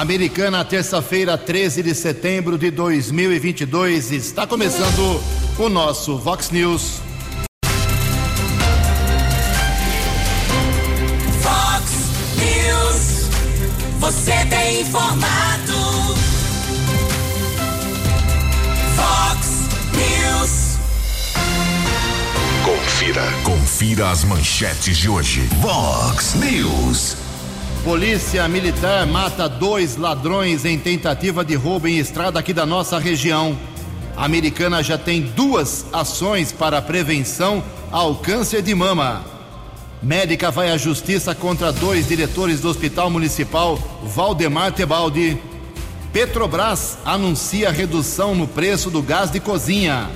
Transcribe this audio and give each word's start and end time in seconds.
Americana, 0.00 0.64
terça-feira, 0.64 1.36
13 1.36 1.82
de 1.82 1.92
setembro 1.92 2.56
de 2.56 2.70
2022. 2.70 4.12
Está 4.12 4.46
começando 4.46 5.20
o 5.58 5.68
nosso 5.68 6.16
Vox 6.16 6.52
News. 6.52 7.00
Vox 11.42 11.92
News. 12.38 13.28
Você 13.98 14.46
tem 14.48 14.82
informado. 14.82 15.72
Vox 18.94 19.68
News. 19.96 20.78
Confira. 22.64 23.24
Confira 23.42 24.10
as 24.10 24.22
manchetes 24.22 24.96
de 24.96 25.08
hoje. 25.08 25.40
Vox 25.60 26.34
News. 26.34 27.27
Polícia 27.84 28.46
Militar 28.48 29.06
mata 29.06 29.48
dois 29.48 29.96
ladrões 29.96 30.64
em 30.64 30.78
tentativa 30.78 31.44
de 31.44 31.54
roubo 31.54 31.86
em 31.86 31.98
estrada 31.98 32.38
aqui 32.38 32.52
da 32.52 32.66
nossa 32.66 32.98
região. 32.98 33.56
A 34.16 34.24
americana 34.24 34.82
já 34.82 34.98
tem 34.98 35.22
duas 35.22 35.86
ações 35.92 36.52
para 36.52 36.82
prevenção 36.82 37.62
ao 37.90 38.16
câncer 38.16 38.62
de 38.62 38.74
mama. 38.74 39.24
Médica 40.02 40.50
vai 40.50 40.70
à 40.70 40.76
justiça 40.76 41.34
contra 41.34 41.72
dois 41.72 42.08
diretores 42.08 42.60
do 42.60 42.68
Hospital 42.68 43.10
Municipal 43.10 43.78
Valdemar 44.02 44.72
Tebaldi. 44.72 45.38
Petrobras 46.12 46.98
anuncia 47.04 47.70
redução 47.70 48.34
no 48.34 48.46
preço 48.46 48.90
do 48.90 49.00
gás 49.00 49.30
de 49.30 49.40
cozinha. 49.40 50.10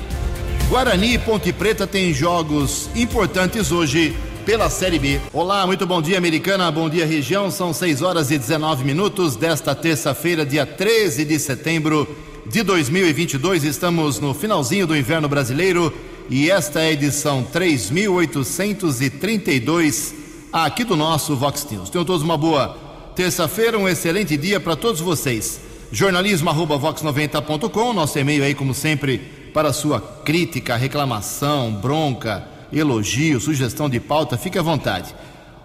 Guarani 0.69 1.15
e 1.15 1.19
Ponte 1.19 1.53
Preta 1.53 1.87
têm 1.87 2.12
jogos 2.12 2.91
importantes 2.95 3.70
hoje 3.70 4.17
pela 4.45 4.69
Série 4.69 4.99
B. 4.99 5.21
Olá, 5.33 5.65
muito 5.67 5.87
bom 5.87 6.03
dia, 6.03 6.19
Americana. 6.19 6.71
Bom 6.71 6.91
dia, 6.91 7.07
região. 7.07 7.51
São 7.51 7.73
6 7.73 8.03
horas 8.03 8.31
e 8.31 8.37
19 8.39 8.85
minutos 8.85 9.35
desta 9.37 9.75
terça-feira, 9.75 10.45
dia 10.45 10.67
13 10.67 11.25
de 11.25 11.39
setembro 11.39 12.07
de 12.47 12.63
2022. 12.63 13.65
Estamos 13.65 14.19
no 14.19 14.34
finalzinho 14.34 14.87
do 14.87 14.95
inverno 14.97 15.29
brasileiro 15.29 15.95
e 16.29 16.51
esta 16.51 16.81
é 16.81 16.89
a 16.89 16.93
edição 16.93 17.45
3832 17.45 20.15
aqui 20.53 20.84
do 20.84 20.97
nosso 20.97 21.37
Vox 21.37 21.65
News. 21.71 21.89
Tenham 21.91 22.05
todos 22.05 22.23
uma 22.23 22.37
boa 22.37 22.77
terça-feira, 23.15 23.79
um 23.79 23.89
excelente 23.89 24.37
dia 24.37 24.59
para 24.59 24.75
todos 24.75 25.01
vocês. 25.01 25.61
Jornalismo@vox90.com, 25.93 27.93
nosso 27.93 28.19
e-mail 28.19 28.43
aí 28.43 28.55
como 28.55 28.75
sempre 28.75 29.19
para 29.55 29.73
sua 29.73 30.01
crítica, 30.01 30.77
reclamação, 30.77 31.71
bronca, 31.71 32.51
elogio, 32.78 33.41
sugestão 33.41 33.89
de 33.89 33.98
pauta, 34.01 34.39
fique 34.39 34.59
à 34.59 34.62
vontade. 34.62 35.15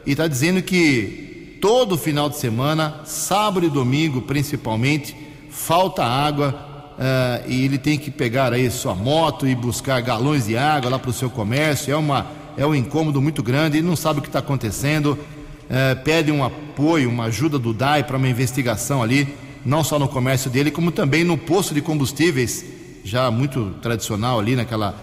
e 0.06 0.12
está 0.12 0.28
dizendo 0.28 0.64
que 0.64 1.58
todo 1.62 1.96
final 1.98 2.28
de 2.28 2.38
semana, 2.38 3.02
sábado 3.06 3.66
e 3.68 3.70
domingo 3.70 4.24
principalmente, 4.24 5.16
falta 5.50 6.04
água 6.04 6.96
uh, 6.98 7.50
e 7.50 7.66
ele 7.66 7.78
tem 7.78 8.00
que 8.00 8.10
pegar 8.10 8.52
aí 8.52 8.70
sua 8.72 8.96
moto 8.96 9.48
e 9.48 9.54
buscar 9.54 10.02
galões 10.02 10.48
de 10.48 10.58
água 10.58 10.90
lá 10.90 10.98
para 10.98 11.12
o 11.12 11.14
seu 11.14 11.30
comércio. 11.30 11.94
É, 11.94 11.96
uma, 11.96 12.26
é 12.58 12.66
um 12.66 12.74
incômodo 12.74 13.22
muito 13.22 13.44
grande, 13.44 13.78
ele 13.78 13.88
não 13.88 13.96
sabe 13.96 14.20
o 14.20 14.22
que 14.24 14.28
está 14.28 14.40
acontecendo, 14.40 15.12
uh, 15.12 16.04
pede 16.04 16.32
um 16.32 16.44
apoio, 16.44 17.12
uma 17.12 17.26
ajuda 17.26 17.60
do 17.60 17.72
DAI 17.72 18.04
para 18.04 18.18
uma 18.18 18.28
investigação 18.28 19.04
ali, 19.04 19.36
não 19.64 19.84
só 19.84 20.00
no 20.00 20.08
comércio 20.08 20.50
dele, 20.50 20.72
como 20.72 20.92
também 20.92 21.24
no 21.24 21.38
posto 21.38 21.76
de 21.76 21.82
combustíveis 21.82 22.66
já 23.04 23.30
muito 23.30 23.76
tradicional 23.82 24.40
ali 24.40 24.56
naquela, 24.56 24.96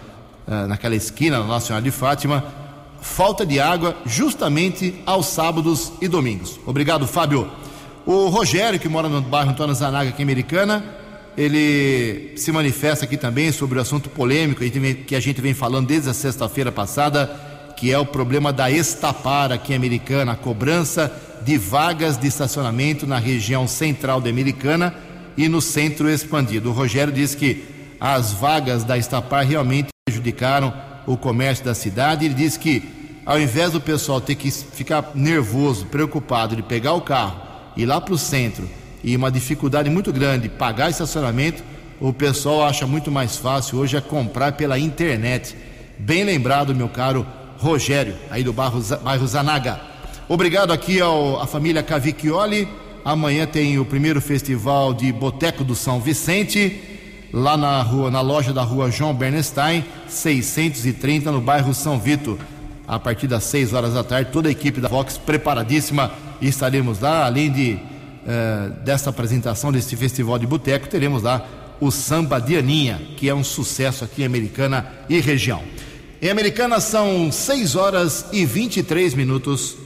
uh, 0.47 0.67
naquela 0.67 0.95
esquina 0.95 1.39
na 1.39 1.45
Nossa 1.45 1.67
Senhora 1.67 1.85
de 1.85 1.91
Fátima, 1.91 2.45
falta 3.01 3.45
de 3.45 3.61
água 3.61 3.97
justamente 4.07 4.95
aos 5.07 5.27
sábados 5.27 5.93
e 6.01 6.09
domingos. 6.09 6.59
Obrigado, 6.67 7.07
Fábio. 7.07 7.51
O 8.07 8.29
Rogério, 8.29 8.81
que 8.81 8.89
mora 8.89 9.09
no 9.09 9.21
bairro 9.21 9.51
Antônio 9.51 9.75
Zanaga, 9.75 10.11
aqui 10.11 10.23
em 10.23 10.25
Americana, 10.25 10.85
ele 11.37 12.33
se 12.37 12.51
manifesta 12.51 13.05
aqui 13.05 13.17
também 13.17 13.53
sobre 13.53 13.79
o 13.79 13.83
assunto 13.83 14.09
polêmico 14.09 14.63
que 15.07 15.15
a 15.15 15.21
gente 15.21 15.41
vem 15.41 15.55
falando 15.55 15.87
desde 15.87 16.11
a 16.11 16.15
sexta-feira 16.15 16.73
passada, 16.73 17.27
que 17.77 17.93
é 17.93 17.99
o 17.99 18.05
problema 18.05 18.53
da 18.53 18.71
Estapar 18.71 19.53
aqui 19.53 19.73
em 19.73 19.77
Americana, 19.77 20.33
a 20.33 20.37
cobrança 20.37 21.11
de 21.43 21.57
vagas 21.57 22.19
de 22.19 22.27
estacionamento 22.27 23.07
na 23.07 23.19
região 23.19 23.67
central 23.67 24.21
da 24.21 24.29
Americana 24.29 24.95
e 25.37 25.49
no 25.49 25.61
centro 25.61 26.11
expandido. 26.11 26.71
O 26.71 26.73
Rogério 26.73 27.13
diz 27.13 27.35
que 27.35 27.65
as 28.01 28.33
vagas 28.33 28.83
da 28.83 28.97
Estapar 28.97 29.45
realmente 29.45 29.89
prejudicaram 30.07 30.73
o 31.07 31.17
comércio 31.17 31.65
da 31.65 31.75
cidade. 31.75 32.25
Ele 32.25 32.35
diz 32.35 32.57
que, 32.57 33.21
ao 33.27 33.39
invés 33.39 33.73
do 33.73 33.81
pessoal 33.81 34.21
ter 34.21 34.35
que 34.37 34.51
ficar 34.51 35.11
nervoso, 35.15 35.87
preocupado 35.87 36.57
de 36.57 36.63
pegar 36.63 36.95
o 36.95 37.03
carro, 37.03 37.41
ir 37.77 37.85
lá 37.85 38.01
para 38.01 38.15
o 38.15 38.19
centro 38.19 38.69
e 39.05 39.15
uma 39.15 39.31
dificuldade 39.31 39.91
muito 39.91 40.13
grande 40.13 40.49
pagar 40.49 40.91
estacionamento, 40.91 41.63
o 42.01 42.13
pessoal 42.13 42.65
acha 42.65 42.87
muito 42.87 43.11
mais 43.11 43.37
fácil 43.37 43.79
hoje 43.79 43.97
é 43.97 44.01
comprar 44.01 44.53
pela 44.53 44.79
internet. 44.79 45.55
Bem 45.99 46.25
lembrado, 46.25 46.75
meu 46.75 46.89
caro 46.89 47.27
Rogério, 47.59 48.17
aí 48.31 48.43
do 48.43 48.55
bairro, 48.55 48.81
bairro 49.03 49.27
Zanaga. 49.27 49.79
Obrigado 50.27 50.73
aqui 50.73 50.99
ao, 50.99 51.39
à 51.39 51.47
família 51.47 51.83
Cavicchioli. 51.83 52.67
Amanhã 53.05 53.47
tem 53.47 53.79
o 53.79 53.85
primeiro 53.85 54.21
festival 54.21 54.95
de 54.95 55.13
Boteco 55.13 55.63
do 55.63 55.75
São 55.75 56.01
Vicente 56.01 56.90
lá 57.33 57.57
na 57.57 57.83
rua, 57.83 58.11
na 58.11 58.21
loja 58.21 58.53
da 58.53 58.63
rua 58.63 58.91
João 58.91 59.15
Bernstein, 59.15 59.85
630, 60.09 61.31
no 61.31 61.41
bairro 61.41 61.73
São 61.75 61.99
Vito. 61.99 62.39
A 62.87 62.99
partir 62.99 63.27
das 63.27 63.45
6 63.45 63.73
horas 63.73 63.95
da 63.95 64.03
tarde, 64.03 64.31
toda 64.33 64.49
a 64.49 64.53
equipe 64.53 64.81
da 64.81 64.89
Vox 64.89 65.17
preparadíssima 65.17 66.11
estaremos 66.41 67.01
lá, 67.01 67.25
além 67.25 67.51
de 67.53 67.73
uh, 67.75 68.71
dessa 68.83 69.11
apresentação 69.11 69.71
desse 69.71 69.95
festival 69.97 70.39
de 70.39 70.47
boteco, 70.47 70.89
teremos 70.89 71.23
lá 71.23 71.47
o 71.81 71.91
Samba 71.91 72.41
de 72.41 72.57
Aninha, 72.57 73.01
que 73.17 73.29
é 73.29 73.35
um 73.35 73.45
sucesso 73.45 74.05
aqui 74.05 74.23
em 74.23 74.27
Americana 74.27 74.87
e 75.09 75.21
região. 75.21 75.63
Em 76.21 76.29
Americana 76.29 76.81
são 76.81 77.33
6 77.33 77.77
horas 77.77 78.27
e 78.33 78.45
23 78.45 79.15
minutos. 79.15 79.77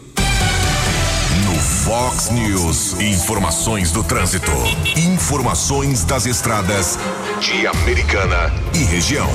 Fox 1.84 2.30
News. 2.30 2.98
Informações 2.98 3.92
do 3.92 4.02
trânsito. 4.02 4.50
Informações 4.96 6.02
das 6.02 6.24
estradas 6.24 6.98
de 7.38 7.66
Americana 7.66 8.50
e 8.74 8.84
região. 8.84 9.28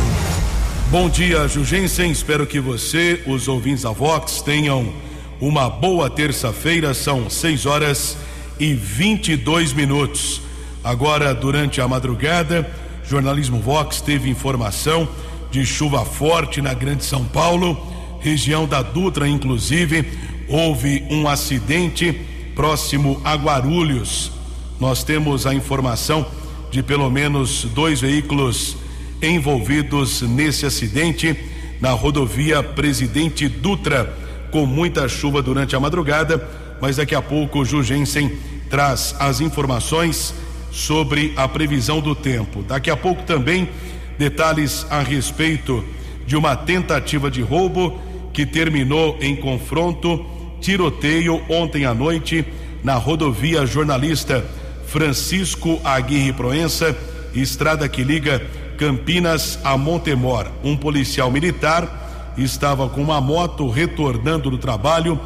Bom 0.89 1.07
dia, 1.07 1.47
Jugensen. 1.47 2.09
Espero 2.09 2.47
que 2.47 2.59
você, 2.59 3.21
os 3.27 3.47
ouvintes 3.47 3.83
da 3.83 3.91
Vox, 3.91 4.41
tenham 4.41 4.91
uma 5.39 5.69
boa 5.69 6.09
terça-feira. 6.09 6.95
São 6.95 7.29
6 7.29 7.67
horas 7.67 8.17
e 8.59 8.73
22 8.73 9.71
minutos. 9.71 10.41
Agora, 10.83 11.35
durante 11.35 11.79
a 11.79 11.87
madrugada, 11.87 12.67
Jornalismo 13.07 13.59
Vox 13.59 14.01
teve 14.01 14.27
informação 14.27 15.07
de 15.51 15.63
chuva 15.67 16.03
forte 16.03 16.63
na 16.63 16.73
Grande 16.73 17.05
São 17.05 17.23
Paulo, 17.25 17.79
região 18.19 18.65
da 18.67 18.81
Dutra, 18.81 19.27
inclusive. 19.27 20.03
Houve 20.47 21.05
um 21.11 21.27
acidente 21.27 22.38
próximo 22.59 23.21
a 23.23 23.35
Guarulhos. 23.35 24.33
Nós 24.81 25.01
temos 25.01 25.47
a 25.47 25.53
informação 25.53 26.25
de 26.69 26.83
pelo 26.83 27.09
menos 27.09 27.63
dois 27.73 28.01
veículos 28.01 28.75
envolvidos 29.21 30.21
nesse 30.23 30.65
acidente 30.65 31.37
na 31.79 31.91
rodovia 31.91 32.61
Presidente 32.61 33.47
Dutra, 33.47 34.13
com 34.51 34.65
muita 34.65 35.07
chuva 35.07 35.41
durante 35.41 35.73
a 35.73 35.79
madrugada, 35.79 36.49
mas 36.81 36.97
daqui 36.97 37.15
a 37.15 37.21
pouco 37.21 37.59
o 37.59 37.65
Jugensen 37.65 38.37
traz 38.69 39.15
as 39.17 39.39
informações 39.39 40.33
sobre 40.69 41.31
a 41.37 41.47
previsão 41.47 42.01
do 42.01 42.13
tempo. 42.13 42.61
Daqui 42.61 42.91
a 42.91 42.97
pouco 42.97 43.23
também 43.23 43.69
detalhes 44.17 44.85
a 44.89 44.99
respeito 44.99 45.81
de 46.27 46.35
uma 46.35 46.57
tentativa 46.57 47.31
de 47.31 47.41
roubo 47.41 47.97
que 48.33 48.45
terminou 48.45 49.17
em 49.21 49.33
confronto, 49.33 50.25
tiroteio 50.61 51.41
ontem 51.49 51.85
à 51.85 51.93
noite 51.93 52.45
na 52.83 52.95
rodovia 52.95 53.65
jornalista 53.65 54.45
Francisco 54.85 55.79
Aguirre 55.83 56.33
Proença, 56.33 56.95
estrada 57.33 57.87
que 57.87 58.03
liga 58.03 58.41
Campinas 58.77 59.59
a 59.63 59.77
Montemor. 59.77 60.47
Um 60.63 60.75
policial 60.75 61.29
militar 61.29 62.33
estava 62.37 62.89
com 62.89 63.01
uma 63.01 63.19
moto 63.19 63.69
retornando 63.69 64.49
do 64.49 64.57
trabalho. 64.57 65.19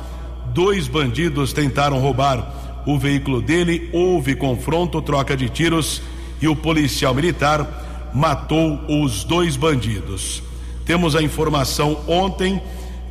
Dois 0.54 0.88
bandidos 0.88 1.54
tentaram 1.54 2.00
roubar 2.00 2.82
o 2.86 2.98
veículo 2.98 3.42
dele. 3.42 3.90
Houve 3.94 4.36
confronto, 4.36 5.02
troca 5.02 5.38
de 5.38 5.50
tiros 5.50 6.02
e 6.42 6.48
o 6.48 6.56
policial 6.56 7.14
militar 7.14 8.12
matou 8.14 8.80
os 8.88 9.24
dois 9.24 9.56
bandidos. 9.56 10.44
Temos 10.86 11.16
a 11.16 11.22
informação 11.22 12.00
ontem 12.08 12.62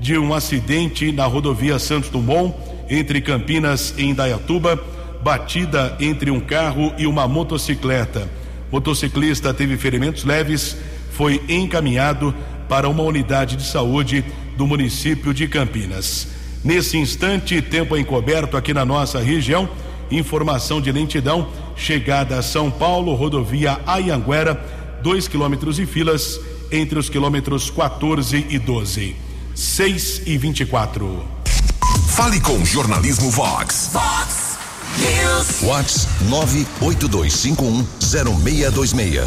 de 0.03 0.19
um 0.19 0.35
acidente 0.35 1.11
na 1.11 1.25
rodovia 1.25 1.79
Santos 1.79 2.11
Dumont, 2.11 2.55
entre 2.91 3.23
Campinas 3.23 3.95
e 3.97 4.05
Indaiatuba, 4.05 4.79
batida 5.23 5.97
entre 5.99 6.31
um 6.31 6.41
carro 6.41 6.93
e 6.99 7.07
uma 7.07 7.27
motocicleta 7.27 8.29
motociclista 8.73 9.53
teve 9.53 9.77
ferimentos 9.77 10.25
leves, 10.25 10.79
foi 11.13 11.43
encaminhado 11.47 12.35
para 12.69 12.89
uma 12.89 13.03
unidade 13.03 13.55
de 13.55 13.65
saúde 13.65 14.25
do 14.57 14.67
município 14.67 15.35
de 15.35 15.47
Campinas. 15.47 16.29
Nesse 16.65 16.97
instante, 16.97 17.61
tempo 17.61 17.99
encoberto 17.99 18.57
aqui 18.57 18.73
na 18.73 18.85
nossa 18.85 19.21
região, 19.21 19.69
informação 20.11 20.81
de 20.81 20.91
lentidão, 20.91 21.49
chegada 21.77 22.39
a 22.39 22.43
São 22.43 22.71
Paulo, 22.71 23.15
rodovia 23.15 23.79
Ayanguera, 23.87 24.55
2 25.03 25.29
quilômetros 25.29 25.79
e 25.79 25.85
filas 25.85 26.41
entre 26.71 26.99
os 26.99 27.11
quilômetros 27.11 27.69
14 27.69 28.47
e 28.49 28.59
12. 28.59 29.17
6 29.55 30.23
e 30.27 30.37
24. 30.39 31.23
Fale 32.09 32.41
com 32.41 32.65
Jornalismo 32.65 33.31
Vox. 33.31 33.91
Vox 33.93 34.57
News. 34.99 35.63
Whats 35.63 36.09
982510626. 36.81 39.27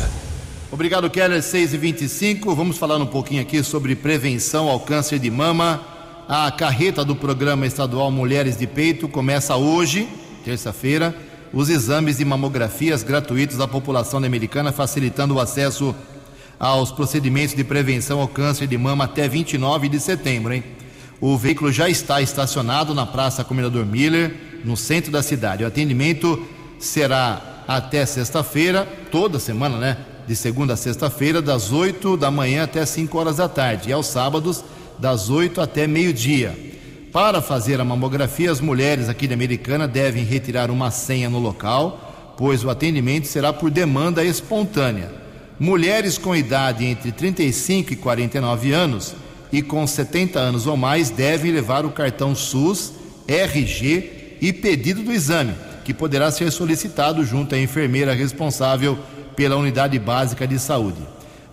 Obrigado, 0.72 1.08
Keller. 1.10 1.44
6 1.44 1.74
e 1.74 1.78
25 1.78 2.56
Vamos 2.56 2.78
falar 2.78 2.98
um 2.98 3.06
pouquinho 3.06 3.42
aqui 3.42 3.64
sobre 3.64 3.96
prevenção 3.96 4.68
ao 4.68 4.80
câncer 4.80 5.20
de 5.20 5.30
mama. 5.30 5.82
A 6.28 6.52
carreta 6.52 7.06
do 7.06 7.16
programa 7.16 7.68
estadual 7.68 8.10
Mulheres 8.10 8.58
de 8.58 8.66
Peito 8.66 9.08
começa 9.08 9.56
hoje, 9.56 10.10
terça-feira, 10.44 11.16
os 11.54 11.70
exames 11.70 12.18
de 12.18 12.26
mamografias 12.26 13.04
gratuitos 13.04 13.62
à 13.62 13.68
população 13.68 14.24
americana, 14.24 14.72
facilitando 14.72 15.36
o 15.36 15.40
acesso 15.40 15.94
aos 16.60 16.92
procedimentos 16.92 17.56
de 17.56 17.64
prevenção 17.64 18.20
ao 18.20 18.28
câncer 18.28 18.68
de 18.68 18.78
mama 18.78 19.06
até 19.06 19.28
29 19.28 19.90
de 19.90 20.00
setembro, 20.00 20.54
hein? 20.54 20.64
O 21.20 21.38
veículo 21.38 21.72
já 21.72 21.90
está 21.90 22.22
estacionado 22.22 22.94
na 22.94 23.06
Praça 23.06 23.44
Comendador 23.44 23.86
Miller, 23.86 24.62
no 24.64 24.76
centro 24.76 25.12
da 25.12 25.24
cidade. 25.24 25.64
O 25.64 25.68
atendimento 25.68 26.46
será 26.80 27.64
até 27.68 28.06
sexta-feira, 28.06 28.88
toda 29.12 29.40
semana, 29.40 29.78
né? 29.78 29.98
De 30.28 30.36
segunda 30.36 30.74
a 30.74 30.78
sexta-feira, 30.78 31.42
das 31.42 31.72
8 31.72 32.18
da 32.18 32.30
manhã 32.32 32.64
até 32.64 32.86
5 32.86 33.18
horas 33.18 33.38
da 33.38 33.48
tarde. 33.48 33.90
E 33.90 33.94
aos 33.94 34.08
sábados, 34.08 34.64
das 35.00 35.30
8 35.30 35.62
até 35.62 35.88
meio-dia. 35.88 36.58
Para 37.12 37.42
fazer 37.42 37.80
a 37.80 37.86
mamografia, 37.86 38.52
as 38.52 38.60
mulheres 38.60 39.08
aqui 39.08 39.28
de 39.28 39.34
Americana 39.34 39.88
devem 39.88 40.24
retirar 40.24 40.70
uma 40.70 40.92
senha 40.92 41.30
no 41.30 41.40
local, 41.40 42.34
pois 42.38 42.64
o 42.64 42.70
atendimento 42.70 43.26
será 43.28 43.54
por 43.54 43.72
demanda 43.72 44.24
espontânea. 44.24 45.25
Mulheres 45.60 46.18
com 46.18 46.36
idade 46.36 46.84
entre 46.84 47.14
35 47.14 47.94
e 47.94 47.96
49 47.96 48.74
anos 48.74 49.16
e 49.54 49.62
com 49.62 49.88
70 49.88 50.38
anos 50.38 50.68
ou 50.68 50.76
mais 50.76 51.10
devem 51.10 51.52
levar 51.52 51.86
o 51.86 51.92
cartão 51.92 52.36
SUS, 52.36 52.92
RG 53.26 54.38
e 54.42 54.52
pedido 54.52 55.02
do 55.02 55.14
exame, 55.14 55.54
que 55.86 55.94
poderá 55.94 56.30
ser 56.30 56.52
solicitado 56.52 57.24
junto 57.24 57.56
à 57.56 57.60
enfermeira 57.60 58.14
responsável 58.14 59.00
pela 59.34 59.56
unidade 59.56 59.98
básica 59.98 60.46
de 60.46 60.60
saúde. 60.60 61.00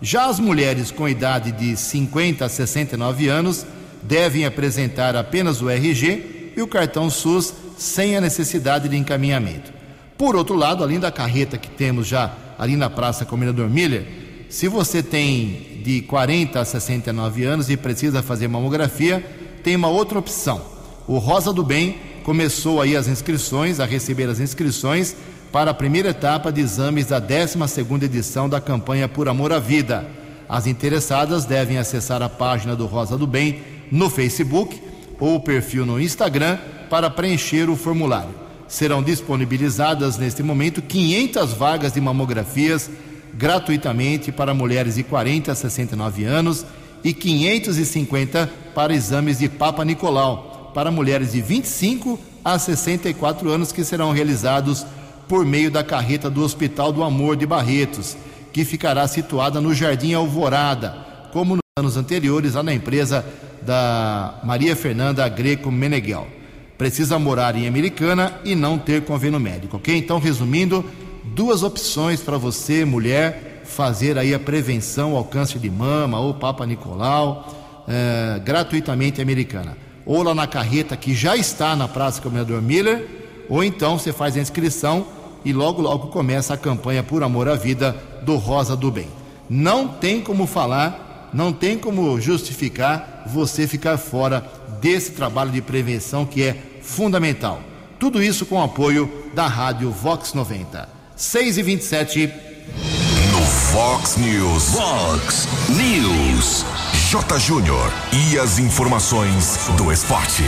Já 0.01 0.25
as 0.25 0.37
mulheres 0.37 0.91
com 0.91 1.07
idade 1.07 1.53
de 1.53 1.77
50 1.77 2.43
a 2.43 2.49
69 2.49 3.29
anos 3.29 3.65
devem 4.01 4.45
apresentar 4.45 5.15
apenas 5.15 5.61
o 5.61 5.69
RG 5.69 6.51
e 6.57 6.61
o 6.61 6.67
cartão 6.67 7.09
SUS 7.09 7.53
sem 7.77 8.17
a 8.17 8.21
necessidade 8.21 8.89
de 8.89 8.97
encaminhamento. 8.97 9.71
Por 10.17 10.35
outro 10.35 10.55
lado, 10.55 10.83
além 10.83 10.99
da 10.99 11.09
carreta 11.09 11.57
que 11.57 11.69
temos 11.69 12.05
já 12.05 12.42
ali 12.57 12.75
na 12.75 12.89
Praça 12.89 13.25
Comendador 13.25 13.69
Miller, 13.69 14.05
se 14.49 14.67
você 14.67 15.01
tem 15.01 15.81
de 15.83 16.01
40 16.03 16.59
a 16.59 16.65
69 16.65 17.43
anos 17.43 17.69
e 17.69 17.75
precisa 17.75 18.21
fazer 18.21 18.47
mamografia, 18.47 19.25
tem 19.63 19.75
uma 19.75 19.87
outra 19.87 20.19
opção. 20.19 20.61
O 21.07 21.17
Rosa 21.17 21.51
do 21.51 21.63
Bem 21.63 21.97
começou 22.23 22.81
aí 22.81 22.95
as 22.95 23.07
inscrições, 23.07 23.79
a 23.79 23.85
receber 23.85 24.29
as 24.29 24.39
inscrições 24.39 25.15
para 25.51 25.71
a 25.71 25.73
primeira 25.73 26.09
etapa 26.09 26.51
de 26.51 26.61
exames 26.61 27.07
da 27.07 27.21
12ª 27.21 28.03
edição 28.03 28.47
da 28.47 28.61
campanha 28.61 29.07
Por 29.07 29.27
Amor 29.27 29.51
à 29.51 29.59
Vida. 29.59 30.07
As 30.47 30.67
interessadas 30.67 31.45
devem 31.45 31.77
acessar 31.77 32.21
a 32.21 32.29
página 32.29 32.75
do 32.75 32.85
Rosa 32.85 33.17
do 33.17 33.27
Bem 33.27 33.61
no 33.91 34.09
Facebook 34.09 34.81
ou 35.19 35.35
o 35.35 35.39
perfil 35.39 35.85
no 35.85 35.99
Instagram 35.99 36.57
para 36.89 37.09
preencher 37.09 37.69
o 37.69 37.75
formulário. 37.75 38.42
Serão 38.73 39.03
disponibilizadas 39.03 40.17
neste 40.17 40.41
momento 40.41 40.81
500 40.81 41.53
vagas 41.53 41.93
de 41.93 42.01
mamografias 42.01 42.89
gratuitamente 43.31 44.31
para 44.31 44.51
mulheres 44.51 44.95
de 44.95 45.03
40 45.03 45.51
a 45.51 45.55
69 45.55 46.23
anos 46.23 46.65
e 47.03 47.13
550 47.13 48.49
para 48.73 48.91
exames 48.91 49.37
de 49.37 49.47
Papa 49.47 49.85
Nicolau 49.85 50.71
para 50.73 50.89
mulheres 50.89 51.33
de 51.33 51.39
25 51.39 52.19
a 52.43 52.57
64 52.57 53.47
anos 53.51 53.71
que 53.71 53.83
serão 53.83 54.11
realizados 54.11 54.83
por 55.27 55.45
meio 55.45 55.69
da 55.69 55.83
carreta 55.83 56.27
do 56.27 56.43
Hospital 56.43 56.91
do 56.91 57.03
Amor 57.03 57.35
de 57.35 57.45
Barretos, 57.45 58.17
que 58.51 58.65
ficará 58.65 59.07
situada 59.07 59.61
no 59.61 59.71
Jardim 59.71 60.15
Alvorada, 60.15 61.29
como 61.31 61.57
nos 61.57 61.61
anos 61.77 61.95
anteriores 61.95 62.55
lá 62.55 62.63
na 62.63 62.73
empresa 62.73 63.23
da 63.61 64.39
Maria 64.43 64.75
Fernanda 64.75 65.29
Greco 65.29 65.71
Meneghel. 65.71 66.41
Precisa 66.83 67.17
morar 67.17 67.55
em 67.55 67.65
Americana 67.65 68.41
e 68.43 68.55
não 68.55 68.77
ter 68.77 69.05
convênio 69.05 69.39
médico, 69.39 69.77
ok? 69.77 69.95
Então, 69.95 70.19
resumindo, 70.19 70.83
duas 71.23 71.63
opções 71.63 72.19
para 72.19 72.37
você, 72.37 72.83
mulher, 72.83 73.61
fazer 73.63 74.17
aí 74.17 74.33
a 74.33 74.39
prevenção 74.39 75.15
ao 75.15 75.23
câncer 75.23 75.59
de 75.59 75.69
mama 75.69 76.19
ou 76.19 76.33
Papa 76.33 76.65
Nicolau, 76.65 77.47
é, 77.87 78.37
gratuitamente 78.39 79.21
americana. 79.21 79.77
Ou 80.05 80.23
lá 80.23 80.35
na 80.35 80.45
carreta 80.45 80.97
que 80.97 81.15
já 81.15 81.37
está 81.37 81.73
na 81.73 81.87
Praça 81.87 82.21
Caminhador 82.21 82.61
Miller, 82.61 83.07
ou 83.47 83.63
então 83.63 83.97
você 83.97 84.11
faz 84.11 84.35
a 84.35 84.41
inscrição 84.41 85.07
e 85.45 85.53
logo 85.53 85.81
logo 85.81 86.07
começa 86.07 86.53
a 86.53 86.57
campanha 86.57 87.01
Por 87.01 87.23
Amor 87.23 87.47
à 87.47 87.55
Vida 87.55 87.95
do 88.23 88.35
Rosa 88.35 88.75
do 88.75 88.91
Bem. 88.91 89.07
Não 89.49 89.87
tem 89.87 90.19
como 90.19 90.45
falar, 90.45 91.29
não 91.33 91.53
tem 91.53 91.77
como 91.77 92.19
justificar 92.19 93.23
você 93.25 93.65
ficar 93.69 93.97
fora 93.97 94.45
desse 94.81 95.13
trabalho 95.13 95.49
de 95.49 95.61
prevenção 95.61 96.25
que 96.25 96.43
é 96.43 96.72
fundamental. 96.83 97.61
Tudo 97.97 98.21
isso 98.21 98.45
com 98.45 98.55
o 98.55 98.63
apoio 98.63 99.11
da 99.33 99.47
Rádio 99.47 99.89
Vox 99.89 100.33
90. 100.33 100.87
6 101.15 101.57
e 101.57 101.63
27 101.63 102.33
No 103.31 103.41
Fox 103.71 104.17
News. 104.17 104.75
Fox 104.75 105.47
News. 105.69 106.65
J. 107.09 107.39
Júnior. 107.39 107.91
E 108.11 108.37
as 108.37 108.59
informações 108.59 109.69
do 109.77 109.91
esporte. 109.91 110.43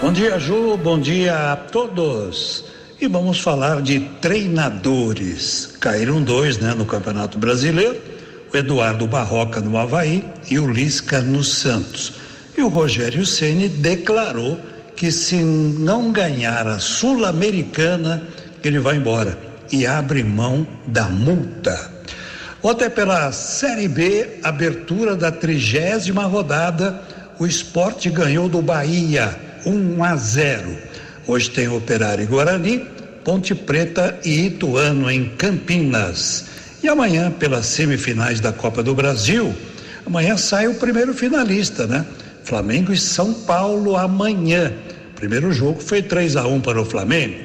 Bom 0.00 0.12
dia, 0.12 0.38
Ju. 0.38 0.76
Bom 0.76 0.98
dia 0.98 1.52
a 1.52 1.56
todos. 1.56 2.64
E 3.00 3.08
vamos 3.08 3.40
falar 3.40 3.82
de 3.82 4.00
treinadores. 4.20 5.74
Caíram 5.80 6.22
dois, 6.22 6.58
né, 6.58 6.74
no 6.74 6.84
Campeonato 6.84 7.38
Brasileiro. 7.38 8.00
O 8.52 8.56
Eduardo 8.56 9.06
Barroca 9.06 9.60
no 9.60 9.76
Havaí 9.76 10.24
e 10.48 10.58
o 10.58 10.70
Lisca 10.70 11.20
no 11.20 11.42
Santos. 11.42 12.12
E 12.56 12.62
o 12.62 12.68
Rogério 12.68 13.26
Ceni 13.26 13.68
declarou 13.68 14.60
que 14.96 15.10
se 15.10 15.36
não 15.36 16.12
ganhar 16.12 16.66
a 16.66 16.78
Sul-Americana, 16.78 18.22
ele 18.62 18.78
vai 18.78 18.96
embora 18.96 19.38
e 19.70 19.86
abre 19.86 20.22
mão 20.22 20.66
da 20.86 21.04
multa. 21.08 21.90
Ontem 22.62 22.88
pela 22.88 23.30
Série 23.32 23.88
B, 23.88 24.38
abertura 24.42 25.14
da 25.14 25.30
trigésima 25.30 26.24
rodada, 26.24 27.02
o 27.38 27.46
esporte 27.46 28.08
ganhou 28.08 28.48
do 28.48 28.62
Bahia 28.62 29.38
1 29.66 30.02
a 30.04 30.16
0. 30.16 30.76
Hoje 31.26 31.50
tem 31.50 31.68
Operário 31.68 32.24
e 32.24 32.26
Guarani, 32.26 32.86
Ponte 33.24 33.54
Preta 33.54 34.18
e 34.24 34.46
Ituano 34.46 35.10
em 35.10 35.30
Campinas. 35.30 36.46
E 36.82 36.88
amanhã, 36.88 37.30
pelas 37.30 37.66
semifinais 37.66 38.40
da 38.40 38.52
Copa 38.52 38.82
do 38.82 38.94
Brasil, 38.94 39.54
amanhã 40.06 40.36
sai 40.36 40.68
o 40.68 40.74
primeiro 40.74 41.14
finalista, 41.14 41.86
né? 41.86 42.04
Flamengo 42.44 42.92
e 42.92 42.98
São 42.98 43.32
Paulo 43.32 43.96
amanhã. 43.96 44.72
O 45.12 45.14
primeiro 45.14 45.50
jogo 45.52 45.80
foi 45.80 46.02
3 46.02 46.36
a 46.36 46.46
1 46.46 46.60
para 46.60 46.80
o 46.80 46.84
Flamengo. 46.84 47.36